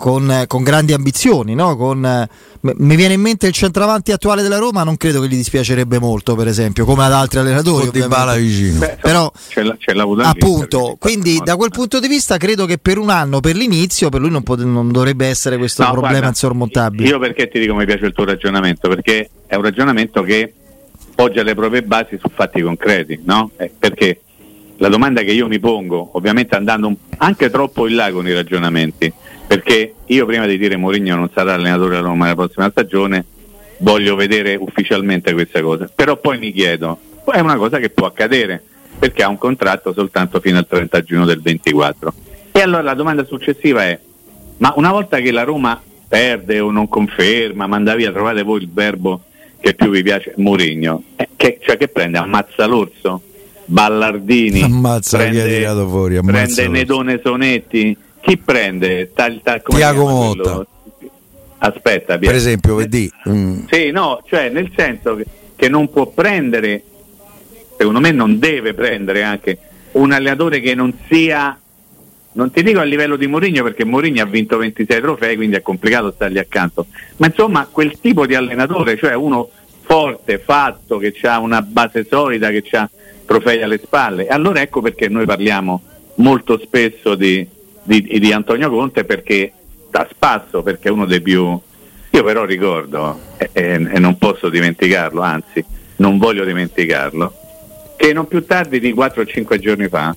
con, 0.00 0.44
con 0.46 0.62
grandi 0.62 0.94
ambizioni, 0.94 1.54
no? 1.54 1.76
Con, 1.76 2.04
eh, 2.04 2.26
mi 2.78 2.96
viene 2.96 3.14
in 3.14 3.20
mente 3.20 3.46
il 3.46 3.52
centravanti 3.52 4.12
attuale 4.12 4.40
della 4.40 4.56
Roma, 4.56 4.82
non 4.82 4.96
credo 4.96 5.20
che 5.20 5.28
gli 5.28 5.36
dispiacerebbe 5.36 5.98
molto, 5.98 6.34
per 6.34 6.48
esempio, 6.48 6.86
come 6.86 7.04
ad 7.04 7.12
altri 7.12 7.38
allenatori. 7.38 7.88
Con 7.90 8.00
Dybala 8.00 8.32
ovviamente. 8.32 8.62
vicino. 8.62 8.78
Beh, 8.78 8.98
Però- 9.02 9.30
c'è, 9.48 9.62
la, 9.62 9.76
c'è 9.78 9.92
anche 9.92 10.22
Appunto, 10.22 10.96
quindi 10.98 11.38
da 11.44 11.56
quel 11.56 11.68
punto 11.70 12.00
di 12.00 12.08
vista 12.08 12.38
credo 12.38 12.64
che 12.64 12.78
per 12.78 12.96
un 12.96 13.10
anno, 13.10 13.40
per 13.40 13.54
l'inizio, 13.56 14.08
per 14.08 14.20
lui 14.22 14.30
non, 14.30 14.42
pot- 14.42 14.62
non 14.64 14.90
dovrebbe 14.90 15.26
essere 15.26 15.58
questo 15.58 15.82
No, 15.82 15.88
problema 15.90 16.12
guarda, 16.12 16.28
insormontabile. 16.28 17.06
Io 17.06 17.18
perché 17.18 17.48
ti 17.48 17.60
dico 17.60 17.74
mi 17.74 17.84
piace 17.84 18.06
il 18.06 18.12
tuo 18.14 18.24
ragionamento? 18.24 18.88
Perché 18.88 19.28
è 19.46 19.54
un 19.56 19.62
ragionamento 19.62 20.22
che 20.22 20.54
poggia 21.14 21.42
le 21.42 21.54
proprie 21.54 21.82
basi 21.82 22.18
su 22.18 22.30
fatti 22.34 22.62
concreti, 22.62 23.20
no? 23.24 23.50
Eh, 23.58 23.70
perché 23.78 24.22
la 24.78 24.88
domanda 24.88 25.20
che 25.20 25.32
io 25.32 25.46
mi 25.46 25.58
pongo, 25.58 26.08
ovviamente 26.14 26.56
andando 26.56 26.90
anche 27.18 27.50
troppo 27.50 27.86
in 27.86 27.96
là 27.96 28.10
con 28.10 28.26
i 28.26 28.32
ragionamenti, 28.32 29.12
perché 29.50 29.94
io 30.06 30.26
prima 30.26 30.46
di 30.46 30.56
dire 30.56 30.76
Mourinho 30.76 31.16
non 31.16 31.28
sarà 31.34 31.54
allenatore 31.54 31.96
della 31.96 32.06
Roma 32.06 32.28
la 32.28 32.36
prossima 32.36 32.70
stagione, 32.70 33.24
voglio 33.78 34.14
vedere 34.14 34.54
ufficialmente 34.54 35.32
questa 35.32 35.60
cosa. 35.60 35.90
Però 35.92 36.16
poi 36.18 36.38
mi 36.38 36.52
chiedo, 36.52 37.00
è 37.32 37.40
una 37.40 37.56
cosa 37.56 37.78
che 37.78 37.90
può 37.90 38.06
accadere, 38.06 38.62
perché 38.96 39.24
ha 39.24 39.28
un 39.28 39.38
contratto 39.38 39.92
soltanto 39.92 40.38
fino 40.38 40.56
al 40.56 40.68
30 40.68 41.02
giugno 41.02 41.24
del 41.24 41.42
24. 41.42 42.14
E 42.52 42.60
allora 42.60 42.82
la 42.82 42.94
domanda 42.94 43.24
successiva 43.24 43.82
è, 43.82 43.98
ma 44.58 44.72
una 44.76 44.92
volta 44.92 45.18
che 45.18 45.32
la 45.32 45.42
Roma 45.42 45.82
perde 46.06 46.60
o 46.60 46.70
non 46.70 46.88
conferma, 46.88 47.66
manda 47.66 47.96
via, 47.96 48.12
trovate 48.12 48.44
voi 48.44 48.62
il 48.62 48.70
verbo 48.72 49.22
che 49.58 49.74
più 49.74 49.90
vi 49.90 50.04
piace, 50.04 50.32
Mourinho, 50.36 51.02
eh, 51.16 51.28
che, 51.34 51.58
cioè 51.60 51.76
che 51.76 51.88
prende? 51.88 52.18
Ammazza 52.18 52.66
l'orso? 52.66 53.20
Ballardini? 53.64 54.62
Ammazza 54.62 55.18
prende, 55.18 55.66
fuori, 55.88 56.18
ammazza 56.18 56.62
prende 56.62 56.62
l'orso. 56.62 56.70
Nedone 57.02 57.20
Sonetti? 57.20 57.96
Chi 58.20 58.36
prende? 58.36 59.12
Tal, 59.12 59.40
tal, 59.42 59.62
Tiago 59.62 60.06
Motta. 60.06 60.66
Aspetta, 61.62 62.18
Per 62.18 62.34
esempio, 62.34 62.76
vedi, 62.76 63.10
mm, 63.28 63.66
sì, 63.70 63.90
no, 63.90 64.22
cioè 64.26 64.48
nel 64.48 64.70
senso 64.74 65.16
che, 65.16 65.26
che 65.56 65.68
non 65.68 65.90
può 65.90 66.06
prendere, 66.06 66.82
secondo 67.76 68.00
me 68.00 68.12
non 68.12 68.38
deve 68.38 68.72
prendere 68.72 69.22
anche 69.22 69.58
un 69.92 70.10
allenatore 70.12 70.60
che 70.60 70.74
non 70.74 70.94
sia, 71.06 71.58
non 72.32 72.50
ti 72.50 72.62
dico 72.62 72.80
a 72.80 72.84
livello 72.84 73.16
di 73.16 73.26
Mourinho 73.26 73.62
perché 73.62 73.84
Mourinho 73.84 74.22
ha 74.22 74.26
vinto 74.26 74.56
26 74.56 75.00
trofei, 75.02 75.36
quindi 75.36 75.56
è 75.56 75.60
complicato 75.60 76.12
stargli 76.12 76.38
accanto, 76.38 76.86
ma 77.18 77.26
insomma 77.26 77.68
quel 77.70 78.00
tipo 78.00 78.24
di 78.24 78.34
allenatore, 78.34 78.96
cioè 78.96 79.12
uno 79.14 79.50
forte, 79.82 80.38
fatto, 80.38 80.96
che 80.96 81.12
ha 81.24 81.40
una 81.40 81.60
base 81.60 82.06
solida, 82.08 82.48
che 82.50 82.64
ha 82.76 82.88
trofei 83.26 83.60
alle 83.60 83.80
spalle. 83.82 84.28
Allora 84.28 84.60
ecco 84.60 84.80
perché 84.80 85.08
noi 85.08 85.26
parliamo 85.26 85.82
molto 86.16 86.58
spesso 86.58 87.16
di, 87.16 87.46
di- 87.98 88.18
di 88.20 88.32
Antonio 88.32 88.70
Conte 88.70 89.04
perché 89.04 89.52
da 89.90 90.06
spasso, 90.10 90.62
perché 90.62 90.88
è 90.88 90.92
uno 90.92 91.06
dei 91.06 91.20
più... 91.20 91.58
Io 92.12 92.24
però 92.24 92.44
ricordo, 92.44 93.18
e, 93.36 93.50
e- 93.52 93.88
e 93.92 93.98
non 93.98 94.16
posso 94.18 94.48
dimenticarlo, 94.48 95.20
anzi 95.20 95.64
non 95.96 96.18
voglio 96.18 96.44
dimenticarlo, 96.44 97.32
che 97.96 98.12
non 98.12 98.26
più 98.26 98.44
tardi 98.44 98.80
di 98.80 98.92
4 98.92 99.22
o 99.22 99.24
5 99.26 99.58
giorni 99.58 99.88
fa 99.88 100.14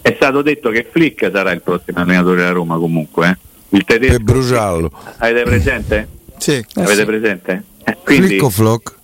è 0.00 0.12
stato 0.16 0.42
detto 0.42 0.70
che 0.70 0.86
Flick 0.90 1.28
sarà 1.32 1.50
il 1.52 1.60
prossimo 1.60 1.98
allenatore 2.00 2.36
della 2.36 2.50
Roma 2.52 2.76
comunque. 2.78 3.28
eh. 3.28 3.76
Il 3.76 3.84
tedesco. 3.84 4.12
per 4.14 4.22
bruciarlo. 4.22 4.90
Avete 5.18 5.42
presente? 5.42 6.08
Sì. 6.38 6.64
Avete 6.76 7.04
presente? 7.04 7.62
Eh, 7.84 7.96
quindi, 8.04 8.26
Flick 8.28 8.42
o 8.44 8.50
Flock? 8.50 8.94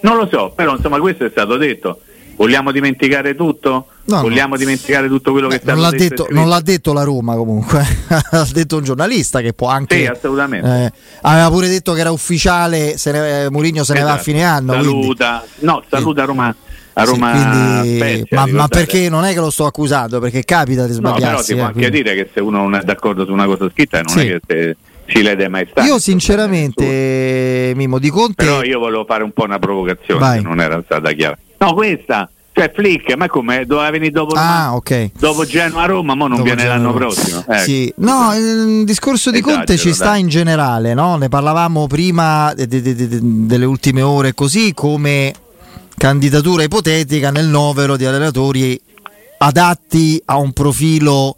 non 0.00 0.16
lo 0.16 0.26
so, 0.28 0.50
però 0.54 0.74
insomma 0.74 0.98
questo 0.98 1.24
è 1.24 1.30
stato 1.30 1.56
detto. 1.56 2.00
Vogliamo 2.40 2.72
dimenticare 2.72 3.34
tutto? 3.34 3.88
No, 4.04 4.22
Vogliamo 4.22 4.54
no. 4.54 4.56
dimenticare 4.58 5.08
tutto 5.08 5.30
quello 5.30 5.48
che 5.48 5.56
è 5.56 5.58
Beh, 5.58 5.62
stato 5.64 5.78
non, 5.78 5.90
l'ha 5.90 5.96
detto 5.96 6.26
non 6.30 6.48
l'ha 6.48 6.60
detto 6.62 6.92
la 6.94 7.02
Roma 7.02 7.34
comunque, 7.34 7.84
l'ha 8.32 8.48
detto 8.50 8.78
un 8.78 8.82
giornalista 8.82 9.42
che 9.42 9.52
può 9.52 9.68
anche... 9.68 9.96
Sì, 9.98 10.06
assolutamente. 10.06 10.66
eh, 10.66 10.92
aveva 11.20 11.50
pure 11.50 11.68
detto 11.68 11.92
che 11.92 12.00
era 12.00 12.10
ufficiale, 12.10 12.96
se 12.96 13.12
ne, 13.12 13.42
eh, 13.44 13.50
Mourinho 13.50 13.84
se 13.84 13.92
ne 13.92 14.00
va 14.00 14.06
a 14.06 14.08
Esatto. 14.14 14.22
fine 14.24 14.42
anno. 14.42 14.72
quindi- 14.72 14.86
Saluta, 15.02 15.44
no, 15.58 15.82
saluta 15.90 16.24
Roma. 16.24 16.54
A 16.94 17.04
Sì, 17.04 17.10
Roma 17.10 17.30
quindi- 17.30 17.96
Spezia, 17.96 18.26
ma, 18.38 18.46
ma 18.46 18.68
perché 18.68 19.08
non 19.10 19.24
è 19.24 19.34
che 19.34 19.40
lo 19.40 19.50
sto 19.50 19.66
accusando? 19.66 20.18
Perché 20.18 20.42
capita 20.42 20.86
di 20.86 20.94
No, 20.94 21.00
però 21.00 21.16
sbagliarsi. 21.16 21.44
si 21.44 21.52
può 21.52 21.62
eh, 21.62 21.66
anche 21.66 21.78
quindi. 21.78 22.02
dire 22.02 22.14
che 22.14 22.30
se 22.32 22.40
uno 22.40 22.56
non 22.56 22.74
è 22.74 22.80
d'accordo 22.82 23.26
su 23.26 23.32
una 23.32 23.44
cosa 23.44 23.68
scritta 23.70 24.00
non 24.00 24.08
Sì. 24.16 24.26
è 24.28 24.40
che 24.40 24.40
se 24.46 24.76
ci 25.12 25.22
lede 25.22 25.46
mai 25.48 25.68
stato. 25.70 25.86
Io 25.86 25.98
sinceramente, 25.98 27.72
Mimo, 27.76 27.98
di 27.98 28.08
Conte... 28.08 28.44
Però 28.44 28.62
io 28.62 28.78
volevo 28.78 29.04
fare 29.04 29.22
un 29.24 29.32
po' 29.32 29.44
una 29.44 29.58
provocazione, 29.58 30.20
Vai. 30.20 30.38
che 30.40 30.44
non 30.48 30.58
era 30.60 30.80
stata 30.84 31.12
chiara. 31.12 31.36
No, 31.62 31.74
questa, 31.74 32.30
cioè 32.52 32.72
Flick, 32.74 33.14
ma 33.16 33.28
come 33.28 33.66
doveva 33.66 33.90
venire 33.90 34.10
dopo 34.10 34.34
Ah, 34.34 34.64
Roma- 34.64 34.74
ok. 34.76 35.10
Dopo 35.18 35.44
Genoa 35.44 35.82
a 35.82 35.86
Roma, 35.86 36.14
mo 36.14 36.26
non 36.26 36.38
Dopo 36.38 36.42
viene 36.44 36.62
Genoa. 36.62 36.76
l'anno 36.76 36.92
prossimo. 36.94 37.44
Ecco. 37.46 37.62
Sì. 37.62 37.92
No, 37.98 38.34
il 38.34 38.84
discorso 38.86 39.30
di 39.30 39.42
Conte 39.42 39.76
ci 39.76 39.92
sta 39.92 40.10
dai. 40.12 40.20
in 40.20 40.28
generale, 40.28 40.94
no? 40.94 41.16
ne 41.16 41.28
parlavamo 41.28 41.86
prima 41.86 42.54
de- 42.54 42.66
de- 42.66 42.80
de- 42.80 42.94
de- 42.94 43.18
delle 43.22 43.64
ultime 43.66 44.00
ore 44.00 44.32
così 44.32 44.72
come 44.74 45.32
candidatura 45.96 46.62
ipotetica 46.62 47.30
nel 47.30 47.46
novero 47.46 47.98
di 47.98 48.06
allenatori 48.06 48.80
adatti 49.38 50.20
a 50.24 50.36
un 50.38 50.52
profilo 50.52 51.36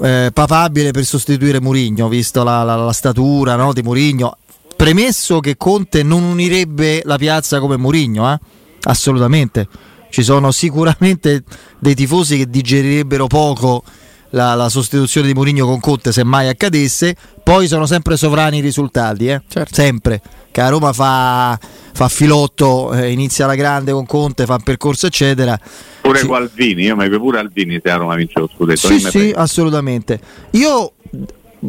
eh, 0.00 0.30
papabile 0.32 0.92
per 0.92 1.04
sostituire 1.04 1.60
Mourinho, 1.60 2.06
visto 2.08 2.44
la, 2.44 2.62
la- 2.62 2.76
la 2.76 2.92
statura 2.92 3.56
no, 3.56 3.72
di 3.72 3.82
Mourinho. 3.82 4.36
Premesso 4.76 5.40
che 5.40 5.56
Conte 5.56 6.04
non 6.04 6.22
unirebbe 6.22 7.02
la 7.04 7.16
piazza 7.18 7.58
come 7.58 7.76
Mourinho, 7.76 8.32
eh? 8.32 8.38
Assolutamente. 8.82 9.66
Ci 10.10 10.22
sono 10.22 10.50
sicuramente 10.52 11.42
dei 11.78 11.94
tifosi 11.94 12.38
che 12.38 12.48
digerirebbero 12.48 13.26
poco 13.26 13.82
la, 14.30 14.54
la 14.54 14.68
sostituzione 14.68 15.26
di 15.26 15.34
Mourinho 15.34 15.66
con 15.66 15.80
Conte 15.80 16.12
se 16.12 16.24
mai 16.24 16.48
accadesse. 16.48 17.14
Poi 17.42 17.66
sono 17.68 17.86
sempre 17.86 18.16
sovrani 18.16 18.58
i 18.58 18.60
risultati, 18.60 19.28
eh? 19.28 19.42
Certo. 19.48 19.74
sempre. 19.74 20.20
Che 20.50 20.60
a 20.62 20.68
Roma 20.70 20.92
fa, 20.92 21.58
fa 21.92 22.08
filotto, 22.08 22.92
eh, 22.92 23.10
inizia 23.10 23.46
la 23.46 23.54
grande 23.54 23.92
con 23.92 24.06
Conte, 24.06 24.46
fa 24.46 24.54
un 24.54 24.62
percorso, 24.62 25.06
eccetera. 25.06 25.58
Pure 26.00 26.18
Sì. 26.20 26.26
con 26.26 26.36
Alvini, 26.36 26.84
io 26.84 26.96
mi 26.96 27.08
pure 27.10 27.38
Alvini 27.38 27.78
se 27.82 27.90
a 27.90 27.96
Roma 27.96 28.14
vince 28.14 28.40
lo 28.40 28.50
scudetto. 28.52 28.88
Sì, 28.88 28.98
sì, 28.98 29.32
assolutamente. 29.36 30.18
Io 30.52 30.92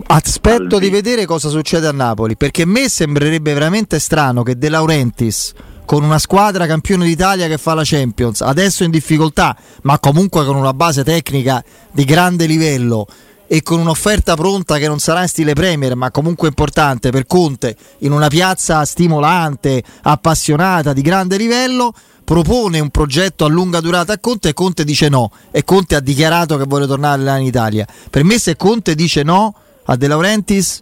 aspetto 0.08 0.76
Albi. 0.76 0.80
di 0.80 0.90
vedere 0.90 1.26
cosa 1.26 1.50
succede 1.50 1.88
a 1.88 1.92
Napoli, 1.92 2.38
perché 2.38 2.64
a 2.64 2.68
me 2.68 2.88
sembrerebbe 2.90 3.54
veramente 3.54 4.00
strano 4.00 4.44
che 4.44 4.58
De 4.58 4.70
Laurentiis 4.70 5.54
con 5.90 6.04
una 6.04 6.20
squadra 6.20 6.68
campione 6.68 7.04
d'Italia 7.04 7.48
che 7.48 7.58
fa 7.58 7.74
la 7.74 7.82
Champions, 7.84 8.42
adesso 8.42 8.84
in 8.84 8.92
difficoltà, 8.92 9.58
ma 9.82 9.98
comunque 9.98 10.46
con 10.46 10.56
una 10.56 10.72
base 10.72 11.04
tecnica 11.04 11.64
di 11.92 12.04
grande 12.04 12.46
livello 12.46 13.08
e 13.48 13.64
con 13.64 13.80
un'offerta 13.80 14.36
pronta 14.36 14.78
che 14.78 14.88
non 14.88 15.00
sarà 15.00 15.24
in 15.24 15.28
stile 15.28 15.54
Premier, 15.54 15.96
ma 15.96 16.12
comunque 16.12 16.48
importante 16.48 17.10
per 17.10 17.26
Conte, 17.26 17.76
in 18.02 18.12
una 18.12 18.28
piazza 18.28 18.86
stimolante, 18.86 19.82
appassionata, 20.04 20.94
di 20.94 21.02
grande 21.02 21.38
livello, 21.38 21.92
propone 22.24 22.80
un 22.80 22.92
progetto 22.92 23.44
a 23.44 23.48
lunga 23.48 23.80
durata 23.80 24.14
a 24.14 24.20
Conte 24.20 24.50
e 24.50 24.54
Conte 24.54 24.84
dice 24.84 25.10
no 25.10 25.32
e 25.50 25.64
Conte 25.64 25.96
ha 25.96 26.02
dichiarato 26.02 26.56
che 26.58 26.66
vuole 26.66 26.86
tornare 26.86 27.40
in 27.40 27.48
Italia. 27.48 27.88
Per 28.12 28.24
me 28.24 28.38
se 28.38 28.56
Conte 28.56 28.94
dice 28.94 29.24
no 29.24 29.56
a 29.86 29.96
De 29.96 30.06
Laurentiis 30.06 30.82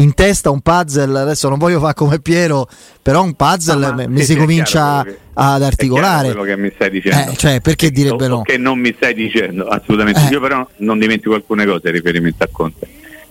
in 0.00 0.14
testa 0.14 0.50
un 0.50 0.60
puzzle, 0.60 1.18
adesso 1.18 1.48
non 1.48 1.58
voglio 1.58 1.78
fare 1.80 1.94
come 1.94 2.20
Piero, 2.20 2.66
però 3.02 3.22
un 3.22 3.34
puzzle 3.34 3.92
ma 3.92 4.06
mi- 4.08 4.22
si 4.22 4.34
comincia 4.36 5.04
ad 5.34 5.62
articolare. 5.62 6.28
quello 6.32 6.42
che 6.44 6.56
mi 6.56 6.70
stai 6.74 6.90
dicendo. 6.90 7.32
Eh, 7.32 7.36
cioè, 7.36 7.60
perché 7.60 7.90
direbbe 7.90 8.26
no? 8.28 8.42
Che 8.42 8.56
non 8.56 8.78
mi 8.78 8.92
stai 8.96 9.14
dicendo, 9.14 9.66
assolutamente. 9.66 10.20
Eh. 10.26 10.32
Io 10.32 10.40
però 10.40 10.66
non 10.78 10.98
dimentico 10.98 11.34
alcune 11.34 11.64
cose 11.66 11.88
in 11.88 11.94
riferimento 11.94 12.44
a 12.44 12.48
Conte. 12.50 12.88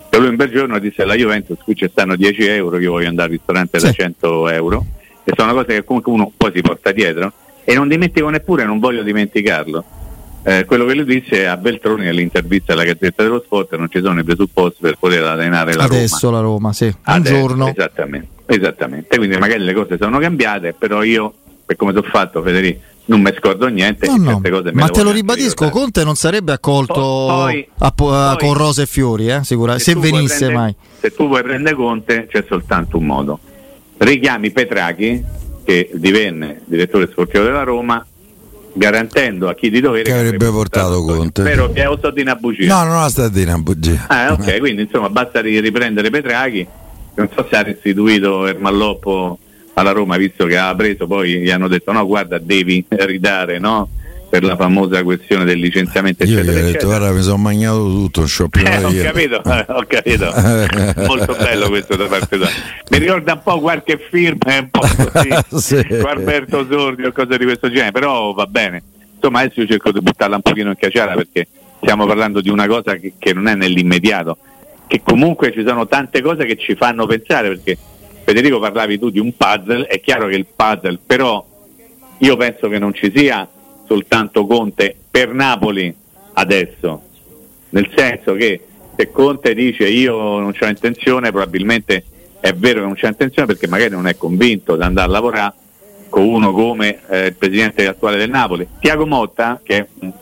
Che 0.08 0.18
lui 0.18 0.28
un 0.28 0.36
bel 0.36 0.50
giorno 0.50 0.78
disse 0.78 1.02
alla 1.02 1.14
Juventus 1.14 1.58
qui 1.62 1.74
ci 1.76 1.88
stanno 1.90 2.16
10 2.16 2.44
euro, 2.46 2.78
io 2.78 2.90
voglio 2.92 3.08
andare 3.08 3.28
al 3.30 3.34
ristorante 3.36 3.78
da 3.78 3.88
Sì. 3.88 3.94
100 3.94 4.48
euro. 4.48 4.84
E 5.24 5.32
sono 5.36 5.52
cose 5.52 5.66
che 5.66 5.84
comunque 5.84 6.12
uno 6.12 6.32
poi 6.36 6.50
si 6.54 6.60
porta 6.62 6.90
dietro. 6.92 7.32
E 7.64 7.74
non 7.74 7.86
dimentico 7.88 8.28
neppure, 8.28 8.64
non 8.64 8.78
voglio 8.80 9.02
dimenticarlo. 9.02 9.84
Eh, 10.42 10.64
quello 10.64 10.84
che 10.86 10.94
lui 10.94 11.04
disse 11.04 11.46
a 11.46 11.56
Beltroni 11.56 12.04
nell'intervista 12.04 12.72
alla 12.72 12.84
Gazzetta 12.84 13.22
dello 13.22 13.42
Sport 13.44 13.76
non 13.76 13.88
ci 13.90 14.00
sono 14.02 14.20
i 14.20 14.24
presupposti 14.24 14.78
per 14.80 14.96
poter 14.98 15.22
allenare 15.24 15.74
la 15.74 15.84
Roma. 15.84 15.94
Adesso 15.96 16.30
la 16.30 16.40
Roma, 16.40 16.72
sì. 16.72 16.84
Un 16.86 16.94
Adesso, 17.02 17.34
giorno. 17.34 17.68
Esattamente, 17.68 18.28
esattamente. 18.46 19.16
Quindi 19.18 19.36
magari 19.36 19.62
le 19.64 19.74
cose 19.74 19.96
sono 20.00 20.18
cambiate, 20.18 20.74
però 20.78 21.02
io, 21.02 21.32
per 21.66 21.76
come 21.76 21.92
ho 21.96 22.02
fatto 22.02 22.42
Federico, 22.42 22.80
non 23.06 23.20
mi 23.22 23.32
scordo 23.36 23.66
niente. 23.66 24.06
No, 24.06 24.16
no. 24.16 24.40
Ma 24.72 24.88
te 24.88 25.02
lo 25.02 25.10
ribadisco, 25.10 25.64
ricordare. 25.64 25.72
Conte 25.80 26.04
non 26.04 26.14
sarebbe 26.14 26.52
accolto 26.52 26.94
Poi- 26.94 27.68
a 27.78 27.90
po- 27.90 28.12
a- 28.12 28.36
poi- 28.36 28.46
con 28.48 28.56
rose 28.56 28.82
e 28.82 28.86
fiori, 28.86 29.28
eh, 29.30 29.40
sicuramente, 29.42 29.82
se, 29.84 29.94
vuoi 29.94 30.10
venisse 30.12 30.36
prendere- 30.46 30.54
mai. 30.58 30.74
Se 31.00 31.12
tu 31.12 31.26
vuoi 31.26 31.42
prendere 31.42 31.74
Conte 31.74 32.26
c'è 32.30 32.44
soltanto 32.48 32.96
un 32.98 33.06
modo. 33.06 33.40
Richiami 33.98 34.50
Petrachi, 34.52 35.22
che 35.64 35.90
divenne 35.94 36.60
direttore 36.64 37.08
sportivo 37.10 37.44
della 37.44 37.62
Roma, 37.64 38.04
garantendo 38.80 39.46
a 39.50 39.54
chi 39.54 39.68
di 39.68 39.80
dovere 39.80 40.04
Che 40.04 40.12
avrebbe 40.12 40.48
portato 40.48 41.04
Conte. 41.04 41.42
Spero 41.42 41.70
che 41.70 41.84
ho 41.84 41.98
so 42.00 42.10
di 42.10 42.22
una 42.22 42.34
bugia. 42.34 42.82
No, 42.82 42.90
non 42.90 43.10
sta 43.10 43.28
dire 43.28 43.52
una 43.52 43.60
bugia. 43.60 44.06
Ah, 44.08 44.32
ok, 44.32 44.58
quindi 44.58 44.82
insomma 44.82 45.10
basta 45.10 45.42
ri- 45.42 45.60
riprendere 45.60 46.08
Petrachi. 46.08 46.66
Non 47.14 47.28
so 47.34 47.46
se 47.50 47.56
ha 47.56 47.62
restituito 47.62 48.46
Ermalloppo 48.46 49.38
alla 49.74 49.92
Roma, 49.92 50.16
visto 50.16 50.46
che 50.46 50.56
ha 50.56 50.74
preso, 50.74 51.06
poi 51.06 51.40
gli 51.40 51.50
hanno 51.50 51.68
detto 51.68 51.92
no, 51.92 52.06
guarda, 52.06 52.38
devi 52.38 52.82
ridare, 52.88 53.58
no? 53.58 53.88
Per 54.30 54.44
la 54.44 54.54
famosa 54.54 55.02
questione 55.02 55.44
del 55.44 55.58
licenziamento, 55.58 56.22
Io 56.22 56.28
gli 56.30 56.32
eccetera, 56.38 56.52
ho 56.52 56.54
detto, 56.54 56.68
eccetera. 56.68 56.98
guarda, 56.98 57.16
mi 57.16 57.22
sono 57.22 57.36
magnato 57.38 57.78
tutto, 57.78 58.20
non 58.20 58.28
c'ho 58.28 58.48
più 58.48 58.64
Eh, 58.64 58.84
ho 58.84 58.92
capito, 59.02 59.42
eh, 59.42 59.64
ho 59.68 59.84
capito. 59.88 60.32
Molto 61.04 61.34
bello 61.36 61.68
questo 61.68 61.96
da 61.96 62.06
parte 62.06 62.36
tua. 62.36 62.48
Mi 62.90 62.98
ricorda 62.98 63.32
un 63.32 63.40
po' 63.42 63.58
qualche 63.58 63.98
film, 64.08 64.38
è 64.46 64.58
un 64.58 64.70
po' 64.70 64.80
così, 65.10 65.28
Sì. 65.82 65.84
Gualberto 65.98 66.64
Sordi 66.70 67.02
o 67.06 67.10
cose 67.12 67.36
di 67.38 67.44
questo 67.44 67.68
genere, 67.70 67.90
però 67.90 68.32
va 68.32 68.46
bene. 68.46 68.82
Insomma, 69.16 69.40
adesso 69.40 69.60
io 69.62 69.66
cerco 69.66 69.90
di 69.90 70.00
buttarla 70.00 70.36
un 70.36 70.42
pochino 70.42 70.70
in 70.70 70.76
caciara 70.76 71.14
perché 71.14 71.48
stiamo 71.82 72.06
parlando 72.06 72.40
di 72.40 72.50
una 72.50 72.68
cosa 72.68 72.94
che, 72.94 73.14
che 73.18 73.32
non 73.34 73.48
è 73.48 73.56
nell'immediato, 73.56 74.38
che 74.86 75.02
comunque 75.02 75.52
ci 75.52 75.64
sono 75.66 75.88
tante 75.88 76.22
cose 76.22 76.44
che 76.46 76.56
ci 76.56 76.76
fanno 76.76 77.04
pensare, 77.06 77.48
perché 77.48 77.76
Federico 78.24 78.60
parlavi 78.60 78.96
tu 78.96 79.10
di 79.10 79.18
un 79.18 79.36
puzzle, 79.36 79.86
è 79.86 80.00
chiaro 80.00 80.28
che 80.28 80.36
il 80.36 80.46
puzzle, 80.54 81.00
però 81.04 81.44
io 82.18 82.36
penso 82.36 82.68
che 82.68 82.78
non 82.78 82.94
ci 82.94 83.12
sia 83.12 83.46
soltanto 83.90 84.46
Conte 84.46 84.94
per 85.10 85.34
Napoli 85.34 85.92
adesso, 86.34 87.02
nel 87.70 87.90
senso 87.92 88.34
che 88.34 88.64
se 88.94 89.10
Conte 89.10 89.52
dice 89.52 89.88
io 89.88 90.38
non 90.38 90.52
c'ho 90.52 90.66
intenzione, 90.66 91.30
probabilmente 91.32 92.04
è 92.38 92.52
vero 92.52 92.78
che 92.78 92.86
non 92.86 92.94
c'è 92.94 93.08
intenzione 93.08 93.48
perché 93.48 93.66
magari 93.66 93.90
non 93.90 94.06
è 94.06 94.16
convinto 94.16 94.76
di 94.76 94.82
andare 94.82 95.08
a 95.08 95.10
lavorare 95.10 95.54
con 96.08 96.22
uno 96.22 96.52
come 96.52 97.00
eh, 97.08 97.26
il 97.26 97.34
presidente 97.34 97.88
attuale 97.88 98.16
del 98.16 98.30
Napoli. 98.30 98.68
Tiago 98.78 99.06
Motta, 99.08 99.60
che 99.60 99.76
è 99.76 99.86
un, 100.02 100.12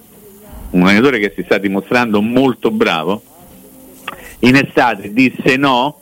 un 0.71 0.83
allenatore 0.87 1.19
che 1.19 1.35
si 1.37 1.43
sta 1.45 1.59
dimostrando 1.59 2.23
molto 2.23 2.71
bravo, 2.71 3.23
in 4.41 4.57
estate 4.57 5.13
disse 5.13 5.57
no, 5.57 6.01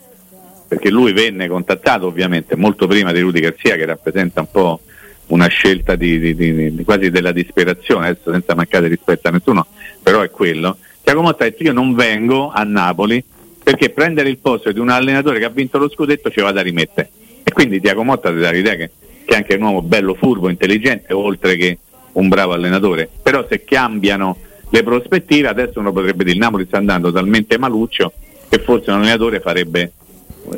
perché 0.68 0.88
lui 0.88 1.12
venne 1.12 1.49
contattato 1.49 2.06
ovviamente 2.06 2.54
molto 2.54 2.87
prima 2.87 3.11
di 3.11 3.18
Rudy 3.18 3.40
Garzia 3.40 3.75
che 3.75 3.87
rappresenta 3.87 4.38
un 4.38 4.50
po' 4.52 4.80
una 5.28 5.47
scelta 5.49 5.97
di, 5.97 6.18
di- 6.18 6.75
di- 6.75 6.85
quasi 6.85 7.11
della 7.11 7.33
disperazione, 7.33 8.09
adesso 8.09 8.30
senza 8.30 8.54
mancare 8.54 8.88
rispetto 8.88 9.28
a 9.28 9.30
nessuno, 9.30 9.66
però 10.02 10.21
è 10.21 10.30
quello. 10.30 10.76
Tiago 11.02 11.23
Motta 11.23 11.45
ha 11.45 11.49
detto 11.49 11.62
io 11.62 11.73
non 11.73 11.95
vengo 11.95 12.50
a 12.50 12.62
Napoli 12.62 13.23
perché 13.62 13.90
prendere 13.90 14.28
il 14.28 14.38
posto 14.38 14.71
di 14.71 14.78
un 14.78 14.90
allenatore 14.90 15.38
che 15.38 15.45
ha 15.45 15.50
vinto 15.50 15.78
lo 15.78 15.88
scudetto 15.88 16.30
ci 16.30 16.40
vado 16.40 16.59
a 16.59 16.62
rimettere. 16.62 17.11
E 17.42 17.52
quindi 17.52 17.80
Tiago 17.80 18.04
Motta 18.04 18.30
ti 18.30 18.38
dà 18.38 18.50
l'idea 18.50 18.75
che, 18.75 18.90
che 19.25 19.35
è 19.35 19.37
anche 19.37 19.54
un 19.54 19.62
uomo 19.62 19.83
bello, 19.83 20.14
furbo, 20.14 20.49
intelligente, 20.49 21.12
oltre 21.12 21.56
che 21.56 21.78
un 22.12 22.28
bravo 22.28 22.52
allenatore. 22.52 23.09
Però 23.23 23.45
se 23.49 23.64
cambiano 23.64 24.38
le 24.71 24.83
prospettive, 24.83 25.49
adesso 25.49 25.80
uno 25.80 25.92
potrebbe 25.92 26.25
dire 26.25 26.37
il 26.37 26.42
Napoli 26.42 26.66
sta 26.66 26.76
andando 26.76 27.12
talmente 27.12 27.59
maluccio 27.59 28.12
che 28.49 28.59
forse 28.61 28.90
un 28.90 28.99
allenatore 28.99 29.40
farebbe 29.40 29.92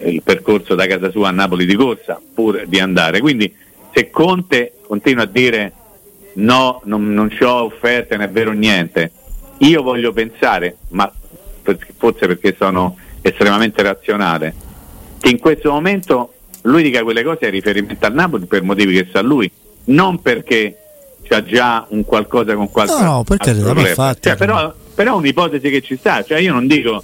il 0.04 0.22
percorso 0.22 0.74
da 0.74 0.86
casa 0.86 1.10
sua 1.10 1.28
a 1.28 1.32
Napoli 1.32 1.64
di 1.64 1.74
corsa 1.74 2.20
pur 2.34 2.64
di 2.66 2.78
andare. 2.78 3.20
Quindi 3.20 3.52
se 3.92 4.10
Conte 4.10 4.74
continua 4.86 5.24
a 5.24 5.26
dire 5.26 5.72
no, 6.34 6.80
non, 6.84 7.12
non 7.12 7.30
ci 7.30 7.42
ho 7.42 7.64
offerte, 7.64 8.16
non 8.16 8.26
è 8.26 8.30
vero 8.30 8.52
niente, 8.52 9.10
io 9.58 9.82
voglio 9.82 10.12
pensare, 10.12 10.76
ma 10.90 11.12
forse 11.96 12.26
perché 12.26 12.54
sono 12.58 12.96
estremamente 13.20 13.82
razionale, 13.82 14.54
che 15.20 15.28
in 15.30 15.38
questo 15.38 15.70
momento 15.70 16.32
lui 16.62 16.82
dica 16.82 17.02
quelle 17.02 17.22
cose 17.22 17.46
a 17.46 17.50
riferimento 17.50 18.06
al 18.06 18.14
Napoli 18.14 18.46
per 18.46 18.62
motivi 18.62 18.94
che 18.94 19.08
sa 19.12 19.20
lui, 19.20 19.50
non 19.86 20.20
perché 20.20 20.76
c'ha 21.22 21.42
già 21.42 21.84
un 21.90 22.04
qualcosa 22.04 22.54
con 22.54 22.70
qualche 22.70 22.92
No, 22.94 23.00
no, 23.16 23.24
per 23.24 23.36
altro 23.40 23.52
carità, 23.52 23.66
ma 23.66 23.72
club. 23.74 23.86
infatti- 23.88 24.28
Cioè, 24.28 24.36
però, 24.36 24.74
però 24.94 25.14
è 25.14 25.16
un'ipotesi 25.16 25.70
che 25.70 25.80
ci 25.82 25.96
sta, 25.96 26.22
cioè 26.22 26.38
io 26.38 26.52
non 26.52 26.66
dico 26.66 27.02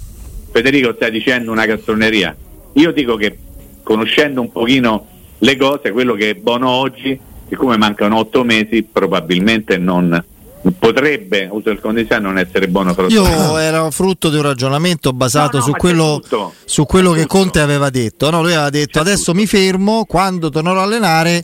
Federico 0.51 0.93
stai 0.95 1.11
dicendo 1.11 1.51
una 1.51 1.65
castroneria, 1.65 2.35
io 2.73 2.91
dico 2.91 3.15
che 3.17 3.37
conoscendo 3.83 4.41
un 4.41 4.51
pochino 4.51 5.07
le 5.39 5.57
cose, 5.57 5.91
quello 5.91 6.13
che 6.13 6.31
è 6.31 6.33
buono 6.35 6.69
oggi 6.69 7.19
siccome 7.47 7.77
mancano 7.77 8.17
otto 8.17 8.43
mesi, 8.43 8.83
probabilmente 8.83 9.77
non 9.77 10.23
potrebbe, 10.79 11.47
uso 11.51 11.69
il 11.69 11.79
condizionale, 11.79 12.23
non 12.25 12.37
essere 12.39 12.67
buono 12.67 12.95
per 12.95 13.09
Io 13.11 13.23
ero 13.59 13.91
frutto 13.91 14.29
di 14.29 14.37
un 14.37 14.41
ragionamento 14.41 15.13
basato 15.13 15.57
No, 15.57 15.63
no, 15.63 15.65
su 15.65 15.71
quello, 15.77 16.21
su 16.65 16.85
quello 16.85 17.11
che. 17.11 17.27
Conte 17.27 17.59
aveva 17.59 17.89
detto. 17.91 18.29
No, 18.31 18.41
lui 18.41 18.53
aveva 18.53 18.69
detto 18.71 18.93
C'è 18.93 18.99
adesso 18.99 19.25
tutto. 19.31 19.37
mi 19.37 19.45
fermo, 19.45 20.05
quando 20.05 20.49
tornerò 20.49 20.79
a 20.79 20.83
allenare 20.83 21.43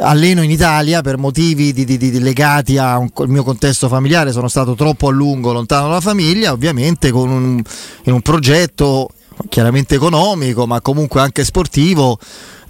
alleno 0.00 0.42
in 0.42 0.50
Italia 0.50 1.00
per 1.00 1.16
motivi 1.16 1.72
di- 1.72 1.84
di- 1.84 1.96
di- 1.96 2.20
legati 2.20 2.76
al 2.78 3.10
mio 3.26 3.42
contesto 3.42 3.88
familiare, 3.88 4.30
sono 4.32 4.48
stato 4.48 4.74
troppo 4.74 5.08
a 5.08 5.10
lungo 5.10 5.52
lontano 5.52 5.88
dalla 5.88 6.00
famiglia, 6.00 6.52
ovviamente 6.52 7.10
con 7.10 7.30
un, 7.30 7.62
in 8.04 8.12
un 8.12 8.20
progetto 8.20 9.08
chiaramente 9.48 9.94
economico, 9.94 10.66
ma 10.66 10.80
comunque 10.82 11.20
anche 11.22 11.44
sportivo 11.44 12.18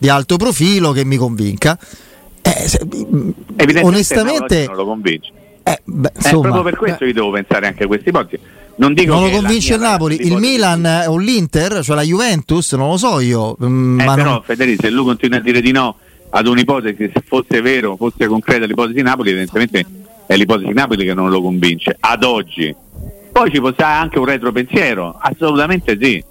di 0.01 0.09
alto 0.09 0.37
profilo 0.37 0.93
che 0.93 1.05
mi 1.05 1.17
convinca. 1.17 1.79
Eh, 2.43 2.69
se- 2.69 2.79
Evidentemente 2.81 3.81
onestamente, 3.83 4.65
non 4.67 4.77
lo 4.77 4.85
convince. 4.87 5.31
eh, 5.63 5.79
beh, 5.85 6.09
Eh, 6.09 6.13
insomma, 6.17 6.41
proprio 6.43 6.63
per 6.63 6.77
questo 6.77 7.05
io 7.05 7.13
devo 7.13 7.31
pensare 7.31 7.67
anche 7.67 7.85
a 7.85 7.87
questi 7.87 8.09
ipotesi. 8.09 8.43
Non 8.77 8.95
dico 8.95 9.13
non 9.13 9.25
lo 9.25 9.31
convince 9.31 9.75
il 9.75 9.81
Napoli, 9.81 10.25
il 10.27 10.37
Milan 10.39 11.05
o 11.07 11.19
l'Inter, 11.19 11.85
cioè 11.85 11.95
la 11.97 12.03
Juventus, 12.03 12.73
non 12.73 12.89
lo 12.89 12.97
so 12.97 13.21
io. 13.21 13.55
mm, 13.63 14.01
Eh, 14.01 14.05
ma 14.05 14.15
però 14.15 14.31
non- 14.31 14.43
Federico, 14.43 14.83
se 14.83 14.91
lui 14.91 15.05
continua 15.05 15.37
a 15.37 15.41
dire 15.43 15.61
di 15.61 15.71
no 15.71 15.97
ad 16.31 16.47
un'ipotesi, 16.47 17.11
se 17.13 17.23
fosse 17.27 17.61
vero, 17.61 17.97
fosse 17.97 18.27
concreta 18.27 18.65
l'ipotesi 18.65 18.95
di 18.95 19.03
Napoli, 19.03 19.31
evidentemente 19.31 19.85
è 20.27 20.35
l'ipotesi 20.37 20.69
di 20.69 20.73
Napoli 20.73 21.05
che 21.05 21.13
non 21.13 21.29
lo 21.29 21.43
convince 21.43 21.95
ad 22.01 22.25
oggi. 22.25 22.75
Poi 23.31 23.51
ci 23.53 23.61
potrà 23.61 23.99
anche 24.01 24.19
un 24.19 24.25
retropensiero, 24.25 25.15
assolutamente 25.21 25.99
sì. 26.01 26.25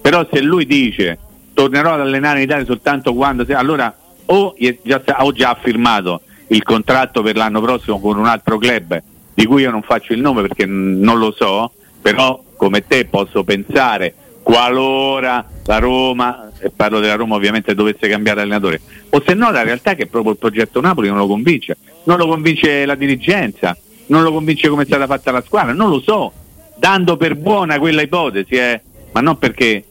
Però 0.00 0.24
se 0.32 0.40
lui 0.42 0.64
dice 0.64 1.18
tornerò 1.56 1.94
ad 1.94 2.00
allenare 2.00 2.40
in 2.40 2.44
Italia 2.44 2.66
soltanto 2.66 3.14
quando 3.14 3.46
se- 3.46 3.54
allora 3.54 3.92
o 4.26 4.54
già, 4.82 5.02
o 5.20 5.32
già 5.32 5.56
firmato 5.58 6.20
il 6.48 6.62
contratto 6.62 7.22
per 7.22 7.34
l'anno 7.34 7.62
prossimo 7.62 7.98
con 7.98 8.18
un 8.18 8.26
altro 8.26 8.58
club 8.58 9.02
di 9.32 9.46
cui 9.46 9.62
io 9.62 9.70
non 9.70 9.80
faccio 9.80 10.12
il 10.12 10.20
nome 10.20 10.42
perché 10.42 10.66
non 10.66 11.18
lo 11.18 11.32
so, 11.32 11.72
però 12.02 12.42
come 12.56 12.86
te 12.86 13.06
posso 13.06 13.42
pensare 13.42 14.14
qualora 14.42 15.44
la 15.64 15.78
Roma, 15.78 16.50
e 16.58 16.70
parlo 16.70 17.00
della 17.00 17.16
Roma 17.16 17.34
ovviamente 17.34 17.74
dovesse 17.74 18.06
cambiare 18.06 18.42
allenatore, 18.42 18.80
o 19.10 19.22
se 19.26 19.32
no 19.32 19.50
la 19.50 19.62
realtà 19.62 19.92
è 19.92 19.96
che 19.96 20.06
proprio 20.06 20.32
il 20.32 20.38
progetto 20.38 20.80
Napoli 20.80 21.08
non 21.08 21.16
lo 21.16 21.26
convince, 21.26 21.78
non 22.04 22.18
lo 22.18 22.26
convince 22.26 22.84
la 22.84 22.94
dirigenza, 22.94 23.76
non 24.06 24.22
lo 24.22 24.30
convince 24.30 24.68
come 24.68 24.82
è 24.82 24.86
stata 24.86 25.06
fatta 25.06 25.32
la 25.32 25.42
squadra, 25.42 25.72
non 25.72 25.88
lo 25.88 26.00
so, 26.00 26.32
dando 26.76 27.16
per 27.16 27.34
buona 27.34 27.78
quella 27.78 28.02
ipotesi, 28.02 28.54
eh, 28.54 28.80
ma 29.12 29.20
non 29.20 29.38
perché 29.38 29.84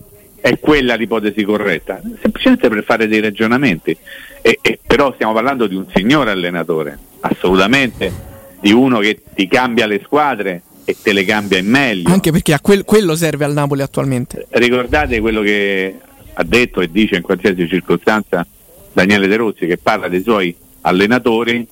è 0.46 0.60
quella 0.60 0.94
l'ipotesi 0.94 1.44
corretta, 1.44 2.00
semplicemente 2.22 2.70
per 2.70 2.84
fare 2.84 3.08
dei 3.08 3.20
ragionamenti. 3.20 3.98
E, 4.44 4.60
e 4.62 4.78
però 4.86 5.12
stiamo 5.16 5.34
parlando 5.34 5.66
di 5.66 5.74
un 5.74 5.88
signor 5.92 6.28
allenatore, 6.28 7.00
assolutamente, 7.22 8.14
di 8.60 8.72
uno 8.72 9.00
che 9.00 9.24
ti 9.34 9.48
cambia 9.48 9.88
le 9.88 10.02
squadre 10.04 10.62
e 10.86 10.96
te 11.02 11.14
le 11.14 11.26
cambia 11.26 11.58
in 11.58 11.66
meglio. 11.66 12.12
Anche 12.14 12.30
perché 12.30 12.54
a 12.54 12.60
quel- 12.60 12.84
quello 12.84 13.16
serve 13.16 13.44
al 13.44 13.54
Napoli 13.54 13.82
attualmente. 13.82 14.46
Ricordate 14.52 15.20
quello 15.20 15.42
che 15.42 15.96
ha 16.32 16.44
detto 16.44 16.80
e 16.80 16.92
dice 16.92 17.16
in 17.16 17.24
qualsiasi 17.24 17.68
circostanza 17.68 18.46
Daniele 18.94 19.26
De 19.26 19.38
Rossi, 19.38 19.66
che 19.66 19.78
parla 19.78 20.08
dei 20.10 20.22
suoi 20.22 20.56
allenatori, 20.82 21.66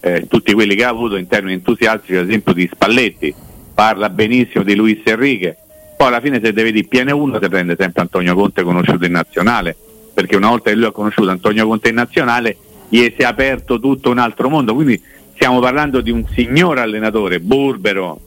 eh, 0.00 0.26
tutti 0.28 0.52
quelli 0.52 0.74
che 0.74 0.82
ha 0.82 0.88
avuto 0.88 1.14
in 1.14 1.28
termini 1.28 1.54
entusiastici, 1.54 2.16
ad 2.16 2.26
esempio 2.28 2.54
di 2.54 2.68
Spalletti, 2.72 3.32
parla 3.72 4.10
benissimo 4.10 4.64
di 4.64 4.74
Luis 4.74 4.98
Enrique, 5.04 5.56
poi 6.00 6.08
alla 6.08 6.22
fine 6.22 6.40
se 6.42 6.54
deve 6.54 6.72
dire 6.72 6.86
piene 6.88 7.12
uno 7.12 7.38
si 7.42 7.46
prende 7.50 7.76
sempre 7.78 8.00
Antonio 8.00 8.34
Conte 8.34 8.62
conosciuto 8.62 9.04
in 9.04 9.12
nazionale, 9.12 9.76
perché 10.14 10.34
una 10.34 10.48
volta 10.48 10.70
che 10.70 10.76
lui 10.76 10.86
ha 10.86 10.92
conosciuto 10.92 11.28
Antonio 11.28 11.66
Conte 11.66 11.90
in 11.90 11.96
nazionale 11.96 12.56
gli 12.88 13.02
si 13.02 13.16
è 13.18 13.24
aperto 13.24 13.78
tutto 13.78 14.08
un 14.08 14.16
altro 14.16 14.48
mondo, 14.48 14.72
quindi 14.74 14.98
stiamo 15.34 15.60
parlando 15.60 16.00
di 16.00 16.10
un 16.10 16.24
signor 16.34 16.78
allenatore, 16.78 17.38
burbero, 17.38 18.18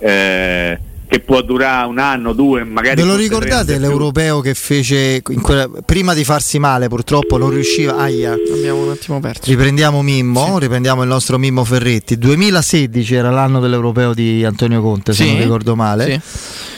eh, 0.00 0.76
che 1.06 1.20
può 1.20 1.40
durare 1.42 1.86
un 1.86 1.98
anno, 2.00 2.32
due, 2.32 2.64
magari... 2.64 3.00
Ve 3.00 3.06
lo 3.06 3.14
ricordate 3.14 3.74
di 3.74 3.78
l'europeo 3.78 4.40
che 4.40 4.54
fece 4.54 5.22
in 5.28 5.40
quella- 5.40 5.68
prima 5.84 6.14
di 6.14 6.24
farsi 6.24 6.58
male, 6.58 6.88
purtroppo 6.88 7.36
non 7.36 7.50
riusciva. 7.50 7.96
Aia. 7.96 8.32
Abbiamo 8.32 8.82
un 8.86 8.90
attimo 8.90 9.20
perso. 9.20 9.42
Riprendiamo 9.44 10.02
Mimmo, 10.02 10.58
riprendiamo 10.58 11.02
il 11.02 11.08
nostro 11.08 11.38
Mimmo 11.38 11.64
Ferretti. 11.64 12.18
2016 12.18 13.14
era 13.14 13.30
l'anno 13.30 13.60
dell'europeo 13.60 14.14
di 14.14 14.44
Antonio 14.44 14.80
Conte, 14.82 15.12
se 15.12 15.22
Sì. 15.22 15.30
non 15.30 15.42
ricordo 15.42 15.76
male. 15.76 16.20
Sì. 16.20 16.69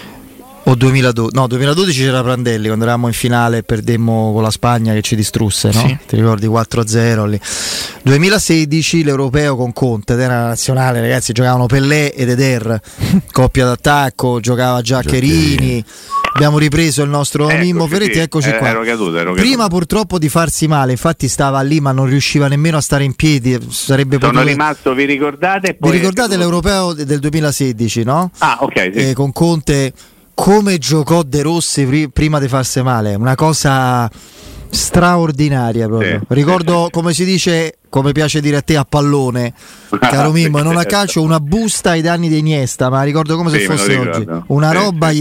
O 0.64 0.77
2012, 0.77 1.35
no, 1.35 1.48
2012 1.48 2.03
c'era 2.05 2.22
Prandelli 2.22 2.66
quando 2.68 2.85
eravamo 2.85 3.09
in 3.09 3.12
finale 3.14 3.59
e 3.59 3.62
perdemmo 3.64 4.31
con 4.33 4.42
la 4.44 4.51
Spagna 4.51 4.92
che 4.94 5.03
ci 5.03 5.16
distrusse, 5.16 5.70
no? 5.72 5.81
Sì. 5.88 5.98
Ti 6.07 6.14
ricordi 6.16 6.46
4-0 6.46 7.27
lì. 7.29 7.40
2016 8.03 9.03
l'europeo 9.03 9.57
con 9.57 9.72
Conte, 9.72 10.12
ed 10.12 10.20
era 10.20 10.35
una 10.35 10.46
nazionale, 10.48 11.01
ragazzi, 11.01 11.33
giocavano 11.33 11.66
Pellè 11.66 12.12
ed 12.16 12.29
Eder, 12.29 12.81
coppia 13.33 13.64
d'attacco, 13.64 14.38
giocava 14.38 14.81
Giaccherini. 14.83 15.85
Abbiamo 16.35 16.59
ripreso 16.59 17.03
il 17.03 17.11
nostro 17.11 17.48
Eccoci, 17.48 17.64
Mimmo 17.66 17.85
sì, 17.85 17.90
Ferretti, 17.90 18.18
eccoci 18.20 18.48
eh, 18.51 18.57
qua. 18.57 18.68
ero 18.68 18.83
caduto, 18.85 19.18
ero 19.18 19.33
Prima 19.35 19.57
caduto. 19.64 19.68
purtroppo 19.68 20.18
di 20.18 20.29
farsi 20.29 20.66
male, 20.68 20.92
infatti 20.92 21.27
stava 21.29 21.61
lì 21.61 21.81
ma 21.81 21.90
non 21.92 22.07
riusciva 22.07 22.46
nemmeno 22.48 22.77
a 22.79 22.81
stare 22.81 23.03
in 23.05 23.14
piedi, 23.14 23.59
sarebbe 23.68 24.16
Sono 24.18 24.31
potuto- 24.33 24.48
rimasto, 24.48 24.94
vi 24.94 25.05
ricordate? 25.05 25.77
Vi 25.79 25.90
ricordate 25.90 26.37
l'europeo 26.37 26.94
de- 26.94 27.05
del 27.05 27.18
2016, 27.18 28.05
no? 28.05 28.31
Ah, 28.38 28.59
ok, 28.61 28.90
sì. 28.94 29.09
Eh, 29.11 29.12
con 29.12 29.31
Conte 29.33 29.92
come 30.42 30.76
giocò 30.78 31.22
De 31.22 31.40
Rossi 31.40 31.85
pri- 31.87 32.11
prima 32.11 32.40
di 32.40 32.48
farsi 32.48 32.83
male, 32.83 33.14
una 33.14 33.37
cosa 33.37 34.11
straordinaria 34.68 35.87
proprio. 35.87 36.18
Sì, 36.18 36.35
Ricordo 36.35 36.87
sì, 36.87 36.90
come 36.90 37.12
si 37.14 37.24
dice, 37.24 37.76
come 37.88 38.11
piace 38.11 38.40
dire 38.40 38.57
a 38.57 38.61
te 38.61 38.76
a 38.76 38.85
pallone, 38.85 39.55
caro 40.00 40.33
Mimmo, 40.33 40.61
non 40.61 40.78
a 40.78 40.85
calcio 40.85 41.22
una 41.22 41.38
busta 41.38 41.90
ai 41.90 42.00
danni 42.00 42.28
di 42.28 42.38
Iniesta, 42.38 42.90
ma 42.90 43.05
ricordo 43.05 43.37
come 43.37 43.50
se 43.50 43.61
fosse 43.61 43.96
oggi. 43.96 44.26
Una 44.48 44.72
roba, 44.72 45.12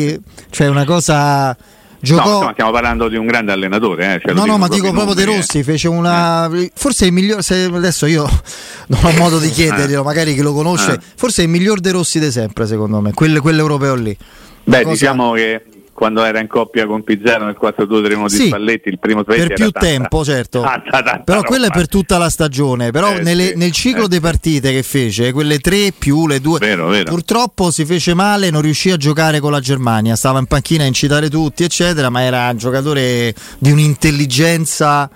cioè 0.50 0.68
una 0.68 0.86
cosa 0.86 1.56
No, 2.04 2.08
giocò 2.08 2.34
insomma, 2.34 2.52
stiamo 2.54 2.72
parlando 2.72 3.08
di 3.08 3.16
un 3.16 3.28
grande 3.28 3.52
allenatore. 3.52 4.16
Eh, 4.16 4.22
cioè, 4.26 4.34
No, 4.34 4.46
no, 4.46 4.58
ma 4.58 4.68
dico 4.68 4.90
proprio 4.92 5.14
De 5.14 5.26
Rossi 5.26 5.62
fece 5.62 5.88
una. 5.88 6.50
Forse 6.74 7.04
è 7.04 7.08
il 7.08 7.14
miglior. 7.14 7.44
Se 7.44 7.66
adesso 7.66 8.08
io 8.08 8.28
non 8.88 9.00
ho 9.06 9.12
modo 9.20 9.38
di 9.38 9.52
chiederglielo, 9.52 10.02
magari 10.02 10.34
chi 10.34 10.42
lo 10.42 10.52
conosce. 10.52 10.94
Eh. 10.94 11.00
Forse 11.16 11.44
è 11.44 11.46
il 11.46 11.52
miglior 11.52 11.80
De 11.80 11.92
Rossi 11.92 12.20
di 12.20 12.32
sempre, 12.32 12.66
secondo 12.66 13.02
me. 13.02 13.14
Quelle- 13.14 13.40
Quell'europeo 13.40 13.94
lì. 13.94 14.18
Eh. 14.64 14.70
Beh, 14.70 14.78
cosa- 14.84 14.90
diciamo 14.92 15.32
che 15.34 15.66
quando 15.94 16.24
era 16.24 16.40
in 16.40 16.48
coppia 16.48 16.88
con 16.88 17.04
Pizzano 17.04 17.46
nel 17.46 17.58
4-2-3-1 17.62 18.28
di 18.28 18.36
Sì, 18.36 18.48
Spalletti, 18.48 18.90
il 18.90 18.98
primo 18.98 19.22
Spalletti 19.22 19.48
per 19.50 19.56
più 19.56 19.70
tanta- 19.70 19.80
tempo, 19.88 20.24
certo. 20.26 20.62
tanta, 20.66 20.90
tanta 21.04 21.20
Però 21.20 21.42
quello 21.44 21.66
è 21.68 21.70
per 21.70 21.88
tutta 21.88 22.18
la 22.18 22.30
stagione. 22.30 22.90
Però 22.90 23.12
Eh, 23.18 23.22
nelle- 23.22 23.50
sì, 23.50 23.58
nel 23.58 23.72
ciclo 23.72 24.06
eh, 24.06 24.08
di 24.08 24.20
partite 24.20 24.72
che 24.72 24.82
fece, 24.82 25.32
quelle 25.32 25.60
tre 25.60 25.92
più 25.96 26.26
le 26.26 26.42
due. 26.42 26.58
Vero, 26.58 26.88
vero. 26.88 27.12
Purtroppo 27.12 27.70
si 27.70 27.86
fece 27.86 28.16
male, 28.16 28.50
non 28.50 28.62
riuscì 28.62 28.90
a 28.90 28.98
giocare 28.98 29.40
con 29.40 29.52
la 29.52 29.60
Germania. 29.60 30.16
Stava 30.16 30.40
in 30.40 30.46
panchina 30.46 30.84
a 30.84 30.88
incitare 30.88 31.30
tutti, 31.30 31.64
eccetera. 31.64 32.10
Ma 32.10 32.24
era 32.24 32.50
un 32.50 32.58
giocatore 32.58 33.36
di 33.60 33.70
un'intelligenza 33.72 35.08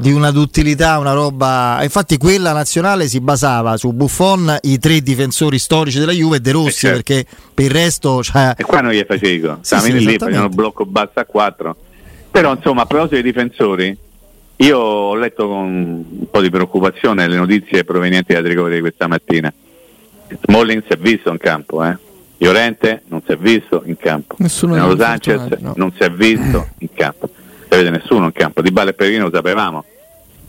di 0.00 0.12
una 0.12 0.30
duttilità, 0.30 0.98
una 0.98 1.12
roba. 1.12 1.78
Infatti, 1.82 2.16
quella 2.16 2.52
nazionale 2.52 3.06
si 3.06 3.20
basava 3.20 3.76
su 3.76 3.92
Buffon, 3.92 4.56
i 4.62 4.78
tre 4.78 5.00
difensori 5.00 5.58
storici 5.58 5.98
della 5.98 6.12
Juve 6.12 6.36
e 6.36 6.40
De 6.40 6.52
Rossi, 6.52 6.68
Eh, 6.68 6.72
certo. 6.72 6.96
perché 7.02 7.26
per 7.54 7.64
il 7.66 7.70
resto. 7.70 8.22
Cioè, 8.22 8.54
E 8.56 8.64
qua 8.64 8.80
non 8.80 8.92
gli 8.92 9.04
facevi 9.06 9.40
go. 9.40 9.58
Sì, 9.60 9.76
Stavano 9.76 9.98
sì, 9.98 10.06
lì, 10.06 10.18
facevano 10.18 10.48
blocco 10.48 10.86
basso 10.86 11.18
a 11.20 11.24
4. 11.24 11.76
Però, 12.30 12.54
insomma, 12.54 12.82
a 12.82 12.86
proposito 12.86 13.14
dei 13.20 13.24
difensori, 13.24 13.96
io 14.56 14.78
ho 14.78 15.14
letto 15.16 15.46
con 15.48 16.04
un 16.08 16.30
po' 16.30 16.40
di 16.40 16.50
preoccupazione 16.50 17.26
le 17.28 17.36
notizie 17.36 17.84
provenienti 17.84 18.32
da 18.32 18.40
ricoveri 18.40 18.76
di 18.76 18.80
questa 18.80 19.06
mattina. 19.06 19.52
Smalling 20.42 20.82
si 20.86 20.92
è 20.92 20.96
visto 20.96 21.30
in 21.30 21.38
campo, 21.38 21.84
eh. 21.84 21.96
Llorente 22.38 23.02
non 23.08 23.20
si 23.26 23.32
è 23.32 23.36
visto 23.36 23.82
in 23.84 23.96
campo. 23.98 24.36
Nessuno 24.38 24.74
Sanchez 24.96 25.34
infortunati, 25.34 25.62
no. 25.62 25.72
non 25.76 25.92
si 25.94 26.02
è 26.02 26.10
visto 26.10 26.68
in 26.78 26.88
campo. 26.94 27.28
Non 27.32 27.68
si 27.68 27.76
vede 27.76 27.90
nessuno 27.90 28.29
campo. 28.60 28.62
Di 28.62 28.70
Bale 28.70 28.90
e 28.90 28.94
Pellegrino 28.94 29.24
lo 29.24 29.34
sapevamo. 29.34 29.84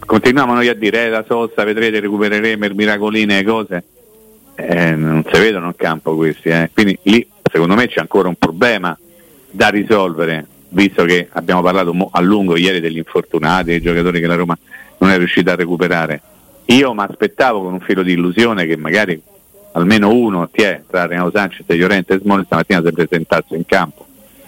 Continuiamo 0.06 0.54
noi 0.54 0.68
a 0.68 0.74
dire, 0.74 1.06
eh, 1.06 1.10
la 1.10 1.24
sosta, 1.28 1.64
vedrete, 1.64 2.00
recupereremo 2.00 2.66
il 2.66 2.76
miracoline 2.76 3.40
e 3.40 3.44
cose. 3.44 3.84
Eh, 4.56 4.96
non 4.96 5.24
si 5.32 5.40
vedono 5.40 5.68
in 5.68 5.76
campo 5.76 6.16
questi. 6.16 6.50
eh. 6.50 6.70
Quindi 6.74 6.98
lì, 7.04 7.28
secondo 7.52 7.76
me, 7.76 7.88
c'è 7.88 8.00
ancora 8.00 8.28
un 8.28 8.36
problema 8.36 8.98
da 9.50 9.70
risolvere, 9.70 10.46
visto 10.70 11.04
che 11.06 11.28
abbiamo 11.32 11.62
parlato 11.62 12.10
a 12.12 12.22
lungo 12.22 12.58
ieri 12.58 12.80
degli 12.80 12.98
infortunati, 12.98 13.66
dei 13.66 13.82
giocatori 13.82 14.20
che 14.20 14.28
la 14.28 14.36
Roma 14.36 14.58
non 15.00 15.10
è 15.10 15.18
riuscita 15.18 15.54
a 15.54 15.56
recuperare. 15.56 16.22
Io 16.66 16.94
mi 16.94 17.04
aspettavo 17.04 17.64
con 17.64 17.74
un 17.74 17.80
filo 17.82 18.04
di 18.04 18.14
illusione 18.14 18.66
che 18.66 18.78
magari 18.78 19.22
almeno 19.74 20.10
uno 20.10 20.50
ti 20.50 20.62
è, 20.62 20.82
tra 20.88 21.06
Renato 21.06 21.32
Sanchez 21.34 21.66
Llorente 21.68 22.14
e 22.14 22.20
Smolli 22.20 22.44
stamattina 22.46 22.82
si 22.84 22.92
presentasse 22.92 23.56
in 23.56 23.66
campo. 23.66 24.06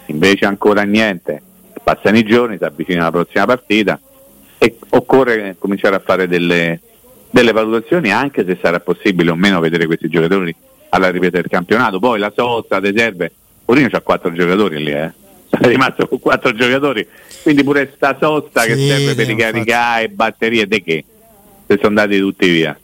Invece 0.07 0.45
ancora 0.45 0.83
niente. 0.83 1.41
Passano 1.83 2.17
i 2.17 2.23
giorni, 2.23 2.57
si 2.57 2.63
avvicina 2.63 3.03
la 3.03 3.11
prossima 3.11 3.45
partita 3.45 3.99
e 4.57 4.77
occorre 4.89 5.55
cominciare 5.59 5.95
a 5.95 5.99
fare 5.99 6.27
delle, 6.27 6.79
delle 7.29 7.51
valutazioni 7.51 8.11
anche 8.11 8.45
se 8.45 8.57
sarà 8.61 8.79
possibile 8.79 9.31
o 9.31 9.35
meno 9.35 9.59
vedere 9.59 9.85
questi 9.85 10.07
giocatori 10.07 10.55
alla 10.89 11.09
ripresa 11.09 11.41
del 11.41 11.49
campionato. 11.49 11.99
Poi 11.99 12.19
la 12.19 12.31
sosta, 12.33 12.79
le 12.79 12.93
serve. 12.95 13.31
Orino 13.65 13.89
c'ha 13.89 14.01
quattro 14.01 14.31
giocatori 14.31 14.83
lì, 14.83 14.91
eh. 14.91 15.11
È 15.53 15.67
rimasto 15.67 16.07
con 16.07 16.19
quattro 16.19 16.51
giocatori. 16.53 17.05
Quindi 17.43 17.63
pure 17.63 17.91
sta 17.95 18.17
sosta 18.19 18.63
che 18.65 18.75
Sì, 18.75 18.87
serve 18.87 19.15
per 19.15 19.27
ricaricare 19.27 20.09
batterie 20.09 20.65
di 20.67 20.81
che? 20.81 21.03
se 21.65 21.75
sono 21.77 21.87
andati 21.99 22.19
tutti 22.19 22.47
via. 22.49 22.77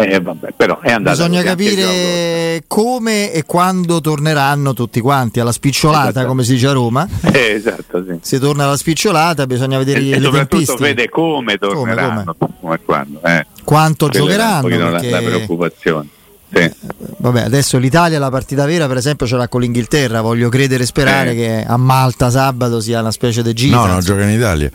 Eh, 0.00 0.20
vabbè, 0.20 0.52
però 0.56 0.78
è 0.80 0.92
andata 0.92 1.16
Bisogna 1.16 1.42
capire 1.42 2.62
come 2.68 3.32
e 3.32 3.42
quando 3.44 4.00
torneranno 4.00 4.72
tutti 4.72 5.00
quanti 5.00 5.40
alla 5.40 5.50
spicciolata, 5.50 6.10
Esatto. 6.10 6.26
come 6.28 6.44
si 6.44 6.52
dice 6.52 6.68
a 6.68 6.72
Roma. 6.72 7.08
Eh, 7.32 7.52
esatto, 7.54 8.04
sì. 8.06 8.18
Si 8.20 8.38
torna 8.38 8.64
alla 8.64 8.76
spicciolata, 8.76 9.46
bisogna 9.46 9.76
vedere 9.78 10.00
E, 10.00 10.10
e 10.10 10.18
le 10.18 10.24
soprattutto 10.24 10.48
tempistiche. 10.56 10.82
vede 10.82 11.08
come 11.08 11.56
torneranno, 11.58 12.36
come, 12.60 12.74
e 12.76 12.80
quando. 12.84 13.20
Eh. 13.24 13.46
Quanto 13.64 14.08
Quella 14.08 14.32
era 14.32 14.60
giocheranno. 14.60 14.90
Perché- 14.98 15.10
la, 15.10 15.18
preoccupazione. 15.18 16.08
Sì. 16.54 16.70
Vabbè, 17.18 17.42
adesso 17.42 17.76
l'Italia 17.78 18.18
la 18.18 18.30
partita 18.30 18.64
vera, 18.64 18.86
per 18.86 18.96
esempio, 18.96 19.26
ce 19.26 19.36
l'ha 19.36 19.48
con 19.48 19.60
l'Inghilterra. 19.60 20.20
Voglio 20.22 20.48
credere 20.48 20.84
e 20.84 20.86
sperare 20.86 21.32
Eh. 21.32 21.34
che 21.34 21.64
a 21.66 21.76
Malta 21.76 22.30
sabato 22.30 22.80
sia 22.80 23.00
una 23.00 23.10
specie 23.10 23.42
di 23.42 23.52
gita. 23.52 23.76
No, 23.76 23.86
no, 23.86 24.00
gioca 24.00 24.22
in 24.22 24.30
Italia. 24.38 24.70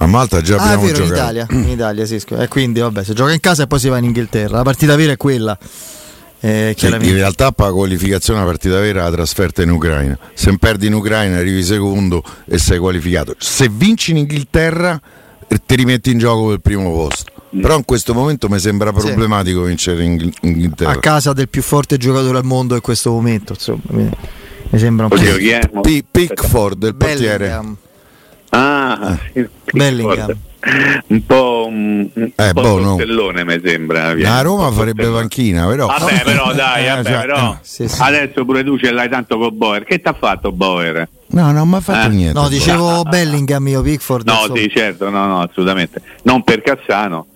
A 0.00 0.06
Malta 0.06 0.40
già 0.40 0.56
Ah, 0.56 0.62
abbiamo 0.62 0.82
vero, 0.84 0.98
in 1.02 1.08
giocato. 1.08 1.14
Italia, 1.20 1.46
in 1.50 1.68
Italia 1.68 2.06
sì. 2.06 2.22
E 2.38 2.48
quindi 2.48 2.80
vabbè, 2.80 3.02
si 3.04 3.14
gioca 3.14 3.32
in 3.32 3.40
casa 3.40 3.64
e 3.64 3.66
poi 3.66 3.78
si 3.80 3.88
va 3.88 3.98
in 3.98 4.04
Inghilterra. 4.04 4.58
La 4.58 4.62
partita 4.62 4.94
vera 4.96 5.12
è 5.12 5.16
quella. 5.16 5.58
Eh, 6.40 6.74
Sì, 6.78 6.86
in 6.86 7.00
realtà 7.14 7.50
per 7.50 7.66
la 7.66 7.72
qualificazione 7.72 8.38
la 8.38 8.46
partita 8.46 8.78
vera 8.78 9.00
è 9.00 9.02
la 9.04 9.10
trasferta 9.10 9.62
in 9.62 9.70
Ucraina. 9.70 10.16
Se 10.34 10.56
perdi 10.56 10.86
in 10.86 10.92
Ucraina 10.94 11.36
arrivi 11.38 11.64
secondo 11.64 12.22
e 12.46 12.58
sei 12.58 12.78
qualificato. 12.78 13.34
Se 13.38 13.68
vinci 13.68 14.12
in 14.12 14.18
Inghilterra 14.18 15.00
eh, 15.48 15.60
ti 15.66 15.74
rimetti 15.74 16.12
in 16.12 16.18
gioco 16.18 16.44
per 16.44 16.54
il 16.54 16.60
primo 16.60 16.92
posto. 16.92 17.32
Però 17.60 17.76
in 17.76 17.84
questo 17.84 18.14
momento 18.14 18.48
mi 18.48 18.60
sembra 18.60 18.92
Sì. 18.96 19.06
problematico 19.06 19.62
vincere 19.62 20.04
in 20.04 20.12
Inghi- 20.12 20.34
Inghilterra. 20.42 20.92
a 20.92 20.98
casa 20.98 21.32
del 21.32 21.48
più 21.48 21.62
forte 21.62 21.96
giocatore 21.96 22.38
al 22.38 22.44
mondo 22.44 22.74
in 22.76 22.82
questo 22.82 23.10
momento, 23.10 23.54
insomma, 23.54 23.80
mi, 23.88 24.08
sembra 24.78 25.06
un 25.06 25.10
po'. 25.10 25.16
Oddio? 25.16 25.80
P- 25.80 26.04
Pickford, 26.08 26.82
il 26.84 26.94
portiere. 26.94 27.38
Bellingham. 27.48 27.76
Ah, 28.50 29.18
il 29.34 29.48
Bellingham. 29.72 30.36
Un 31.06 31.24
po' 31.24 31.66
un, 31.68 32.08
un 32.12 32.32
Eh, 32.34 32.50
po' 32.52 32.60
boh, 32.60 32.80
no. 32.80 32.96
mi 32.96 33.60
sembra. 33.64 34.12
viene. 34.12 34.30
A 34.30 34.40
Roma 34.42 34.70
farebbe 34.72 35.06
panchina, 35.06 35.66
però. 35.66 35.86
Vabbè, 35.86 36.22
però 36.24 36.52
dai, 36.52 36.84
Eh, 36.84 36.88
vabbè, 36.88 37.10
cioè, 37.10 37.20
però. 37.20 37.52
eh. 37.52 37.58
Sì, 37.62 37.88
sì. 37.88 38.02
Adesso 38.02 38.44
pure 38.44 38.64
tu 38.64 38.76
ce 38.76 38.90
l'hai 38.90 39.08
tanto 39.08 39.38
con 39.38 39.56
Boer. 39.56 39.84
Che 39.84 40.00
ti 40.00 40.08
ha 40.08 40.12
fatto 40.18 40.50
Boer? 40.52 41.08
No, 41.28 41.52
non 41.52 41.68
mi 41.68 41.76
ha 41.76 41.80
fatto 41.80 42.08
Eh, 42.08 42.10
niente. 42.10 42.38
No, 42.38 42.48
dicevo 42.48 43.02
Bellingham 43.04 43.66
io, 43.68 43.82
Pickford. 43.82 44.26
No, 44.26 44.52
sì, 44.54 44.68
certo, 44.74 45.08
no, 45.10 45.26
no, 45.26 45.40
assolutamente. 45.42 46.02
Non 46.22 46.42
per 46.42 46.60
Cassano, 46.62 47.26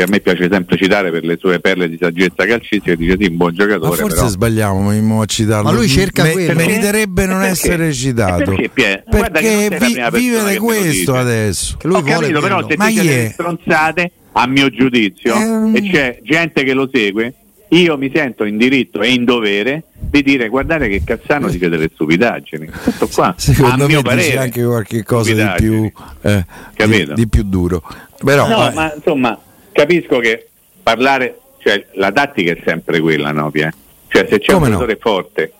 che 0.00 0.06
a 0.06 0.06
me 0.08 0.20
piace 0.20 0.48
sempre 0.50 0.76
citare 0.78 1.10
per 1.10 1.24
le 1.24 1.36
sue 1.38 1.60
perle 1.60 1.88
di 1.88 1.98
saggezza 2.00 2.46
calcistica, 2.46 2.94
dice 2.94 3.16
sì, 3.20 3.26
un 3.28 3.36
buon 3.36 3.54
Ma 3.54 3.64
giocatore. 3.64 3.96
forse 3.96 4.16
però. 4.16 4.28
sbagliamo 4.28 5.20
a 5.20 5.24
citarlo. 5.26 5.70
Ma 5.70 5.76
lui 5.76 5.88
cerca 5.88 6.22
Me- 6.22 6.32
quello. 6.32 6.54
Meriterebbe 6.54 7.26
non 7.26 7.36
Perché? 7.40 7.50
essere 7.52 7.92
citato. 7.92 8.52
E 8.52 8.70
perché, 8.72 9.04
Perché 9.08 9.68
vi- 9.78 10.18
vive 10.18 10.44
che 10.44 10.50
di 10.52 10.56
questo 10.56 11.14
adesso. 11.16 11.76
Che 11.76 11.86
lui 11.86 11.96
Ho 11.96 12.00
vuole 12.02 12.20
capito, 12.32 12.40
però 12.40 12.66
se 12.66 12.76
Ma 12.78 12.86
dice 12.88 13.00
chi 13.00 13.06
delle 13.06 13.26
è? 13.26 13.30
stronzate, 13.30 14.10
a 14.32 14.46
mio 14.46 14.70
giudizio, 14.70 15.34
Ehm. 15.34 15.76
e 15.76 15.90
c'è 15.90 16.18
gente 16.22 16.62
che 16.64 16.72
lo 16.72 16.88
segue, 16.90 17.34
io 17.68 17.96
mi 17.98 18.10
sento 18.14 18.44
in 18.44 18.56
diritto 18.56 19.00
e 19.00 19.10
in 19.12 19.24
dovere 19.24 19.84
di 19.98 20.22
dire 20.22 20.48
guardate 20.48 20.88
che 20.88 21.02
Cassano 21.04 21.48
dice 21.50 21.68
delle 21.68 21.90
stupidaggini. 21.92 22.68
Tutto 22.84 23.06
qua. 23.08 23.34
Secondo 23.38 23.84
a 23.84 23.86
mio 23.86 23.98
me 23.98 24.02
parere. 24.02 24.38
anche 24.38 24.64
qualche 24.64 25.02
cosa 25.04 25.32
di 25.34 25.46
più, 25.56 25.90
eh, 26.22 26.44
Capito? 26.74 27.12
di, 27.14 27.22
di 27.22 27.28
più 27.28 27.42
duro. 27.44 27.82
Però, 28.24 28.48
No, 28.48 28.56
vabbè. 28.56 28.74
ma 28.74 28.92
insomma, 28.94 29.38
capisco 29.72 30.18
che 30.18 30.48
parlare, 30.82 31.38
cioè 31.58 31.84
la 31.94 32.12
tattica 32.12 32.52
è 32.52 32.60
sempre 32.64 33.00
quella, 33.00 33.30
no, 33.32 33.50
Pia? 33.50 33.72
Cioè 34.08 34.26
se 34.28 34.38
c'è 34.38 34.52
Come 34.52 34.66
un 34.66 34.72
no? 34.72 34.78
giocatore 34.78 34.98
forte, 35.00 35.52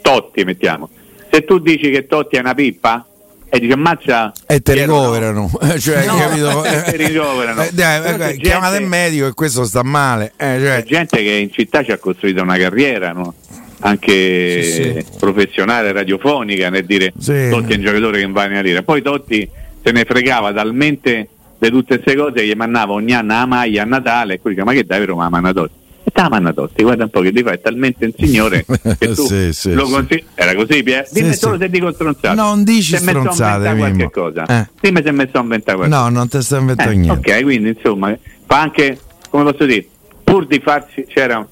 Totti 0.00 0.44
mettiamo. 0.44 0.88
Se 1.30 1.44
tu 1.44 1.58
dici 1.58 1.90
che 1.90 2.06
Totti 2.06 2.36
è 2.36 2.40
una 2.40 2.54
pippa 2.54 3.04
e 3.48 3.58
dici 3.60 3.72
ammazza 3.72 4.32
e 4.46 4.60
te 4.60 4.74
no. 4.86 5.02
ricoverano, 5.02 5.50
cioè, 5.78 6.06
No, 6.06 6.16
capito? 6.16 6.62
te 6.90 6.96
ricoverano. 6.96 7.62
Eh, 7.62 7.70
dai, 7.72 8.32
eh, 8.32 8.36
chiamate 8.36 8.78
il 8.78 8.86
medico 8.86 9.26
e 9.26 9.32
questo 9.34 9.64
sta 9.64 9.82
male. 9.82 10.32
Eh, 10.36 10.58
cioè, 10.58 10.76
C'è 10.76 10.82
gente 10.84 11.16
che 11.18 11.30
in 11.32 11.52
città 11.52 11.82
ci 11.82 11.92
ha 11.92 11.98
costruito 11.98 12.42
una 12.42 12.56
carriera, 12.56 13.12
no? 13.12 13.34
anche 13.80 14.62
Sì, 14.62 15.04
professionale 15.18 15.92
radiofonica 15.92 16.70
nel 16.70 16.86
dire 16.86 17.12
Sì. 17.18 17.48
Totti 17.50 17.72
è 17.72 17.76
un 17.76 17.82
giocatore 17.82 18.20
che 18.20 18.26
va 18.28 18.42
a 18.42 18.60
lira. 18.60 18.82
Poi 18.82 19.02
Totti 19.02 19.48
se 19.82 19.92
ne 19.92 20.04
fregava 20.04 20.52
talmente 20.52 21.28
di 21.58 21.70
tutte 21.70 22.00
queste 22.00 22.16
cose 22.20 22.32
che 22.34 22.46
gli 22.46 22.54
mandava 22.54 22.92
ogni 22.92 23.12
anno 23.14 23.32
la 23.34 23.46
maglia 23.46 23.82
a 23.82 23.86
Natale 23.86 24.34
e 24.34 24.38
poi 24.38 24.52
diceva 24.52 24.70
ma 24.70 24.76
che 24.76 24.84
dai 24.84 24.98
vero 25.00 25.16
ma 25.16 25.28
manna 25.28 25.52
Totti? 25.52 25.84
E 26.04 26.10
te 26.12 26.20
la 26.22 26.28
manna 26.28 26.52
Totti, 26.52 26.82
guarda 26.82 27.04
un 27.04 27.10
po' 27.10 27.20
che 27.20 27.32
ti 27.32 27.42
fa, 27.42 27.50
è 27.52 27.60
talmente 27.60 28.04
un 28.04 28.12
signore 28.16 28.64
che 28.98 29.12
tu 29.14 29.26
Sì, 29.26 29.52
sì, 29.52 29.72
lo 29.72 29.88
consigli. 29.88 30.24
Era 30.34 30.54
così, 30.54 30.82
Pier? 30.82 31.08
Dimmi 31.10 31.32
Sì, 31.32 31.38
solo 31.38 31.58
se 31.58 31.68
dico 31.68 31.90
stronzate. 31.92 32.34
Non 32.36 32.62
dici 32.62 32.92
Se 32.92 32.98
sto 32.98 33.08
a 33.08 33.10
stronzate, 33.12 33.76
qualche 33.76 34.10
cosa. 34.10 34.44
Eh. 34.46 34.66
Dimmi 34.80 35.02
se 35.02 35.10
mi 35.12 35.26
sto 35.28 35.38
a 35.38 35.42
inventare 35.42 35.76
qualcosa. 35.78 36.02
no, 36.02 36.08
non 36.10 36.28
ti 36.28 36.42
sta 36.42 36.58
inventando 36.58 36.92
Eh, 36.92 36.96
niente. 36.96 37.32
ok, 37.34 37.42
quindi 37.42 37.68
insomma, 37.70 38.16
fa 38.46 38.60
anche, 38.60 38.98
come 39.30 39.50
posso 39.50 39.64
dire, 39.66 39.84
pur 40.22 40.46
di 40.46 40.60
farsi, 40.60 41.04
c'era 41.08 41.44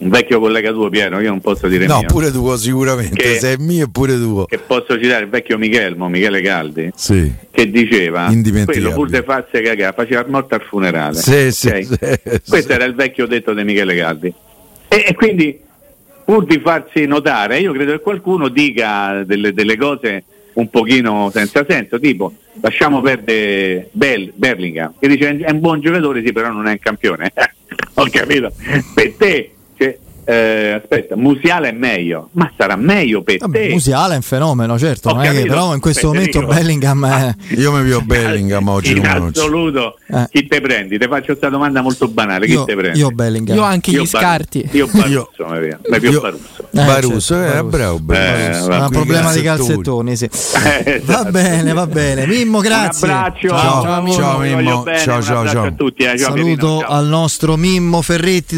un, 0.00 0.08
vecchio 0.08 0.40
collega 0.40 0.70
tuo 0.72 0.88
Piero, 0.88 1.20
io 1.20 1.28
non 1.30 1.40
posso 1.40 1.68
dire 1.68 1.86
No, 1.86 1.98
mio, 1.98 2.06
pure 2.08 2.30
tuo 2.30 2.56
sicuramente, 2.56 3.16
Che- 3.16 3.38
se 3.38 3.52
è 3.54 3.56
mio 3.58 3.86
è 3.86 3.88
pure 3.90 4.16
tuo. 4.16 4.44
che 4.46 4.58
posso 4.58 4.98
citare 5.00 5.24
il 5.24 5.30
vecchio 5.30 5.58
Michelmo, 5.58 6.08
Michele 6.08 6.40
Caldi, 6.40 6.90
Sì. 6.94 7.32
che 7.50 7.70
diceva, 7.70 8.32
quello 8.64 8.92
pur 8.92 9.08
di 9.08 9.22
farsi 9.24 9.60
cagare, 9.60 9.92
faceva 9.94 10.20
il 10.20 10.28
morto 10.30 10.54
al 10.54 10.62
funerale. 10.62 11.14
Sì, 11.16 11.52
sì, 11.52 11.68
ok? 11.68 11.84
sì. 11.84 12.40
Questo 12.48 12.72
era 12.72 12.84
il 12.84 12.94
vecchio 12.94 13.26
detto 13.26 13.52
di 13.54 13.64
Michele 13.64 13.96
Caldi. 13.96 14.32
E, 14.88 15.04
e 15.08 15.14
quindi, 15.14 15.58
pur 16.24 16.44
di 16.44 16.58
farsi 16.60 17.06
notare, 17.06 17.58
io 17.58 17.72
credo 17.72 17.92
che 17.92 18.00
qualcuno 18.00 18.48
dica 18.48 19.22
delle, 19.24 19.52
delle 19.52 19.76
cose 19.76 20.24
un 20.52 20.68
pochino 20.68 21.30
senza 21.32 21.64
senso, 21.68 21.98
tipo 22.00 22.32
lasciamo 22.60 23.00
perdere 23.00 23.88
Bell, 23.92 24.32
Berlingham, 24.34 24.94
che 24.98 25.08
dice 25.08 25.36
è 25.38 25.50
un 25.50 25.60
buon 25.60 25.80
giocatore, 25.80 26.22
sì, 26.24 26.32
però 26.32 26.50
non 26.50 26.66
è 26.66 26.72
un 26.72 26.78
campione. 26.78 27.32
Ho 27.94 28.06
capito? 28.10 28.52
Per 28.94 29.12
te, 29.14 29.50
eh, 30.30 30.72
aspetta, 30.72 31.16
Musiala 31.16 31.68
è 31.68 31.72
meglio, 31.72 32.28
ma 32.32 32.50
sarà 32.56 32.76
meglio 32.76 33.22
per 33.22 33.38
Vabbè, 33.38 33.66
te. 33.66 33.68
Musiala 33.70 34.12
è 34.12 34.16
un 34.16 34.22
fenomeno, 34.22 34.78
certo. 34.78 35.12
Non 35.12 35.24
è 35.24 35.42
però 35.46 35.74
in 35.74 35.80
questo 35.80 36.12
Federico. 36.12 36.40
momento 36.40 36.60
Bellingham 36.60 37.06
è. 37.06 37.34
Io 37.56 37.72
mi 37.72 37.82
vedo 37.82 38.00
Bellingham 38.02 38.68
oggi. 38.68 38.92
In 38.96 39.02
non 39.02 39.22
oggi. 39.22 39.38
assoluto, 39.38 39.96
Eh. 40.08 40.26
chi 40.30 40.46
te 40.46 40.60
prendi? 40.60 40.98
Ti 40.98 41.06
faccio 41.06 41.26
questa 41.26 41.48
domanda 41.48 41.80
molto 41.80 42.08
banale: 42.08 42.46
chi 42.46 42.52
Io, 42.52 42.64
te 42.64 42.74
prendi? 42.76 42.98
io 42.98 43.10
Bellingham. 43.10 43.56
Io 43.56 43.62
anche 43.62 43.90
Io 43.90 44.02
gli 44.02 44.08
Bar- 44.10 44.22
scarti. 44.22 44.68
Io 44.72 44.86
Barusso, 44.92 45.46
mi 45.48 45.68
Barusso. 45.88 46.26
Eh, 46.72 46.84
Barusso, 46.84 47.34
certo, 47.34 47.58
eh, 47.58 47.62
bravo, 47.64 47.98
bravo. 47.98 48.36
Eh, 48.36 48.50
È 48.50 48.60
va- 48.66 48.84
un 48.84 48.90
problema 48.90 49.32
di 49.32 49.42
calzettoni. 49.42 50.16
sì. 50.16 50.28
Eh, 50.80 51.02
Va 51.04 51.12
esatto. 51.14 51.30
bene, 51.30 51.72
va 51.72 51.86
bene. 51.86 52.26
Mimmo, 52.26 52.60
grazie. 52.60 53.06
Un 53.08 53.12
abbraccio, 53.14 53.48
Ciao, 53.48 53.82
ciao, 53.82 54.10
ciao, 54.12 54.38
Mimmo. 54.38 54.84
Ciao, 55.02 55.22
ciao, 55.22 55.46
ciao. 55.48 55.64
a 55.64 55.72
tutti. 55.72 56.04
eh, 56.04 56.16
Saluto 56.18 56.80
al 56.86 57.06
nostro 57.06 57.56
Mimmo 57.56 58.02
Ferretti. 58.02 58.56